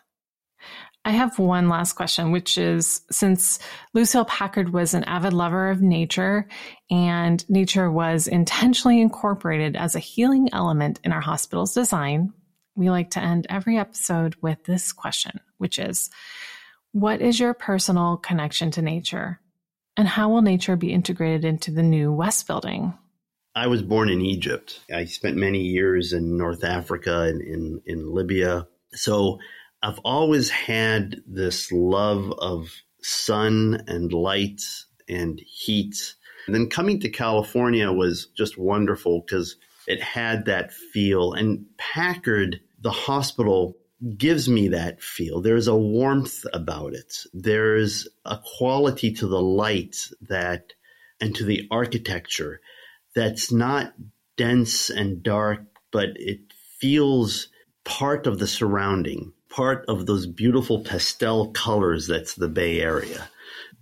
I 1.05 1.11
have 1.11 1.39
one 1.39 1.68
last 1.68 1.93
question, 1.93 2.32
which 2.32 2.57
is 2.57 3.03
since 3.11 3.59
Lucile 3.93 4.24
Packard 4.24 4.72
was 4.72 4.95
an 4.95 5.05
avid 5.05 5.35
lover 5.35 5.68
of 5.68 5.82
nature 5.82 6.49
and 6.91 7.45
nature 7.51 7.91
was 7.91 8.28
intentionally 8.28 8.99
incorporated 8.99 9.76
as 9.76 9.95
a 9.95 9.99
healing 9.99 10.49
element 10.55 10.99
in 11.05 11.12
our 11.12 11.20
hospital's 11.20 11.74
design, 11.74 12.32
we 12.76 12.89
like 12.89 13.11
to 13.11 13.20
end 13.20 13.47
every 13.51 13.76
episode 13.76 14.37
with 14.41 14.64
this 14.64 14.91
question, 14.91 15.39
which 15.59 15.78
is 15.78 16.09
What 16.93 17.20
is 17.20 17.39
your 17.39 17.53
personal 17.53 18.16
connection 18.16 18.70
to 18.70 18.80
nature? 18.80 19.39
And 19.99 20.09
how 20.09 20.30
will 20.30 20.41
nature 20.41 20.76
be 20.76 20.95
integrated 20.95 21.45
into 21.45 21.70
the 21.70 21.82
new 21.82 22.11
West 22.11 22.47
building? 22.47 22.95
I 23.55 23.66
was 23.66 23.82
born 23.82 24.09
in 24.09 24.20
Egypt. 24.20 24.80
I 24.94 25.07
spent 25.07 25.36
many 25.36 25.61
years 25.61 26.12
in 26.12 26.36
North 26.36 26.62
Africa 26.62 27.22
and 27.22 27.42
in, 27.42 27.82
in 27.84 28.12
Libya. 28.12 28.68
So 28.92 29.38
I've 29.82 29.98
always 30.01 30.51
had 30.51 31.16
this 31.26 31.72
love 31.72 32.32
of 32.38 32.70
sun 33.03 33.82
and 33.88 34.12
light 34.12 34.62
and 35.09 35.40
heat. 35.40 36.14
And 36.46 36.55
then 36.55 36.68
coming 36.68 37.01
to 37.01 37.09
California 37.09 37.90
was 37.90 38.28
just 38.36 38.57
wonderful 38.57 39.22
because 39.26 39.57
it 39.88 40.01
had 40.01 40.44
that 40.44 40.72
feel. 40.72 41.32
And 41.32 41.66
Packard, 41.76 42.61
the 42.80 42.92
hospital, 42.92 43.76
gives 44.16 44.48
me 44.48 44.68
that 44.68 45.03
feel. 45.03 45.40
There's 45.40 45.66
a 45.66 45.76
warmth 45.76 46.44
about 46.53 46.94
it. 46.94 47.14
There's 47.34 48.07
a 48.24 48.38
quality 48.59 49.12
to 49.14 49.26
the 49.26 49.42
light 49.42 49.96
that, 50.28 50.72
and 51.20 51.34
to 51.34 51.44
the 51.44 51.66
architecture 51.70 52.61
that's 53.15 53.53
not 53.53 53.93
dense 54.37 54.91
and 54.91 55.23
dark, 55.23 55.61
but 55.93 56.11
it 56.17 56.41
feels 56.79 57.49
part 57.85 58.27
of 58.27 58.39
the 58.39 58.47
surrounding, 58.47 59.33
part 59.49 59.85
of 59.89 60.07
those 60.07 60.27
beautiful 60.27 60.83
pastel 60.83 61.51
colors 61.51 62.07
that's 62.07 62.35
the 62.35 62.49
Bay 62.49 62.81
Area. 62.81 63.29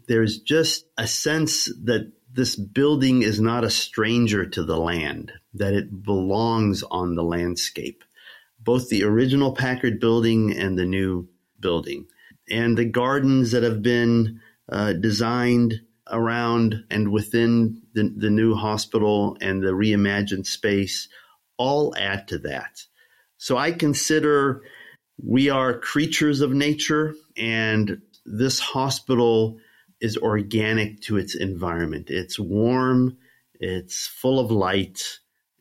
There's 0.06 0.38
just 0.38 0.86
a 0.96 1.06
sense 1.06 1.66
that 1.84 2.12
this 2.32 2.56
building 2.56 3.22
is 3.22 3.40
not 3.40 3.64
a 3.64 3.70
stranger 3.70 4.46
to 4.46 4.64
the 4.64 4.78
land, 4.78 5.32
that 5.54 5.74
it 5.74 6.02
belongs 6.02 6.82
on 6.82 7.14
the 7.14 7.22
landscape. 7.22 8.04
Both 8.60 8.88
the 8.88 9.04
original 9.04 9.52
Packard 9.52 10.00
building 10.00 10.56
and 10.56 10.78
the 10.78 10.86
new 10.86 11.28
building. 11.60 12.06
And 12.50 12.76
the 12.76 12.84
gardens 12.84 13.52
that 13.52 13.62
have 13.62 13.82
been 13.82 14.40
uh, 14.70 14.94
designed 14.94 15.80
around 16.10 16.84
and 16.90 17.10
within 17.10 17.82
the, 17.94 18.12
the 18.16 18.30
new 18.30 18.54
hospital 18.54 19.36
and 19.40 19.62
the 19.62 19.72
reimagined 19.72 20.46
space 20.46 21.08
all 21.56 21.94
add 21.96 22.28
to 22.28 22.38
that. 22.38 22.82
So 23.36 23.56
I 23.56 23.72
consider 23.72 24.62
we 25.22 25.50
are 25.50 25.78
creatures 25.78 26.40
of 26.40 26.52
nature, 26.52 27.14
and 27.36 28.00
this 28.24 28.60
hospital 28.60 29.58
is 30.00 30.16
organic 30.16 31.00
to 31.02 31.16
its 31.16 31.34
environment. 31.34 32.10
It's 32.10 32.38
warm, 32.38 33.16
it's 33.54 34.06
full 34.06 34.38
of 34.38 34.50
light, 34.50 35.18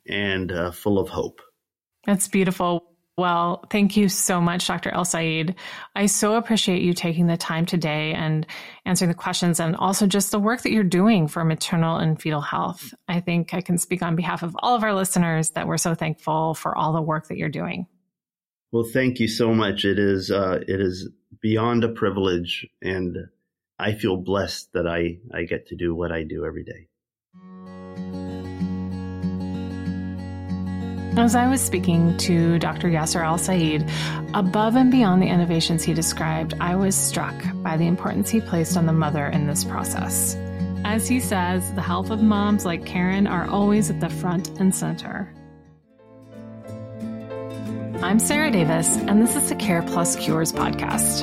and 0.07 0.51
uh, 0.51 0.71
full 0.71 0.99
of 0.99 1.09
hope. 1.09 1.41
That's 2.05 2.27
beautiful. 2.27 2.96
Well, 3.18 3.65
thank 3.72 3.97
you 3.97 4.09
so 4.09 4.39
much, 4.39 4.68
Dr. 4.68 4.91
El-Sayed. 4.91 5.55
I 5.95 6.05
so 6.05 6.36
appreciate 6.36 6.84
you 6.84 6.93
taking 6.93 7.26
the 7.26 7.36
time 7.36 7.65
today 7.65 8.13
and 8.13 8.45
answering 8.86 9.09
the 9.09 9.15
questions 9.15 9.59
and 9.59 9.76
also 9.76 10.05
just 10.05 10.30
the 10.30 10.39
work 10.39 10.61
that 10.61 10.72
you're 10.72 10.84
doing 10.84 11.28
for 11.28 11.43
maternal 11.43 11.97
and 11.97 12.22
fetal 12.22 12.41
health. 12.41 12.93
I 13.07 13.20
think 13.20 13.55
I 13.55 13.61
can 13.61 13.80
speak 13.80 14.03
on 14.03 14.15
behalf 14.15 14.43
of 14.43 14.55
all 14.59 14.76
of 14.76 14.84
our 14.84 14.93
listeners 14.93 15.49
that 15.51 15.65
we're 15.65 15.78
so 15.78 15.95
thankful 15.95 16.53
for 16.53 16.78
all 16.78 16.93
the 16.93 17.01
work 17.01 17.28
that 17.30 17.38
you're 17.38 17.49
doing. 17.49 17.88
Well, 18.72 18.84
thank 18.84 19.20
you 19.20 19.28
so 19.28 19.51
much. 19.51 19.84
It 19.84 19.97
is 19.97 20.30
uh, 20.30 20.59
it 20.68 20.80
is 20.80 21.09
beyond 21.41 21.84
a 21.84 21.89
privilege, 21.89 22.68
and 22.84 23.18
I 23.80 23.93
feel 23.93 24.18
blessed 24.18 24.74
that 24.74 24.86
I, 24.86 25.20
I 25.34 25.43
get 25.43 25.68
to 25.68 25.76
do 25.76 25.95
what 25.95 26.11
I 26.11 26.24
do 26.24 26.45
every 26.45 26.63
day. 26.63 26.88
As 31.18 31.34
I 31.34 31.47
was 31.47 31.61
speaking 31.61 32.15
to 32.18 32.59
Dr. 32.59 32.89
Yasser 32.89 33.26
El-Sayed, 33.26 33.89
above 34.36 34.76
and 34.76 34.91
beyond 34.91 35.20
the 35.20 35.28
innovations 35.28 35.84
he 35.84 35.95
described, 35.95 36.53
I 36.59 36.76
was 36.76 36.95
struck 36.95 37.34
by 37.63 37.76
the 37.76 37.88
importance 37.88 38.30
he 38.30 38.39
placed 38.39 38.78
on 38.78 38.86
the 38.86 38.93
mother 38.93 39.26
in 39.26 39.47
this 39.47 39.63
process. 39.63 40.36
As 40.86 41.07
he 41.07 41.20
says, 41.20 41.74
the 41.74 41.82
health 41.82 42.11
of 42.11 42.22
moms 42.22 42.65
like 42.65 42.86
Karen 42.86 43.26
are 43.26 43.49
always 43.49 43.89
at 43.89 43.99
the 43.99 44.09
front 44.09 44.59
and 44.59 44.74
center. 44.76 45.34
I'm 48.03 48.20
Sarah 48.20 48.51
Davis, 48.51 48.95
and 48.97 49.20
this 49.20 49.36
is 49.36 49.49
the 49.49 49.55
Care 49.55 49.82
Plus 49.82 50.15
Cures 50.18 50.53
podcast. 50.53 51.22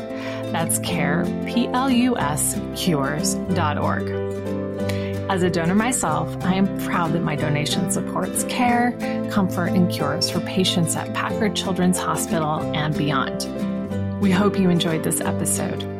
That's 0.50 0.78
care, 0.78 1.26
P 1.44 1.68
L 1.68 1.90
U 1.90 2.16
S, 2.16 2.58
cures.org. 2.74 4.08
As 5.28 5.42
a 5.42 5.50
donor 5.50 5.74
myself, 5.74 6.42
I 6.42 6.54
am 6.54 6.78
proud 6.78 7.12
that 7.12 7.22
my 7.22 7.36
donation 7.36 7.90
supports 7.90 8.44
care, 8.44 8.92
comfort, 9.30 9.72
and 9.72 9.92
cures 9.92 10.30
for 10.30 10.40
patients 10.40 10.96
at 10.96 11.12
Packard 11.12 11.54
Children's 11.54 11.98
Hospital 11.98 12.60
and 12.74 12.96
beyond. 12.96 13.46
We 14.22 14.30
hope 14.30 14.58
you 14.58 14.70
enjoyed 14.70 15.04
this 15.04 15.20
episode. 15.20 15.99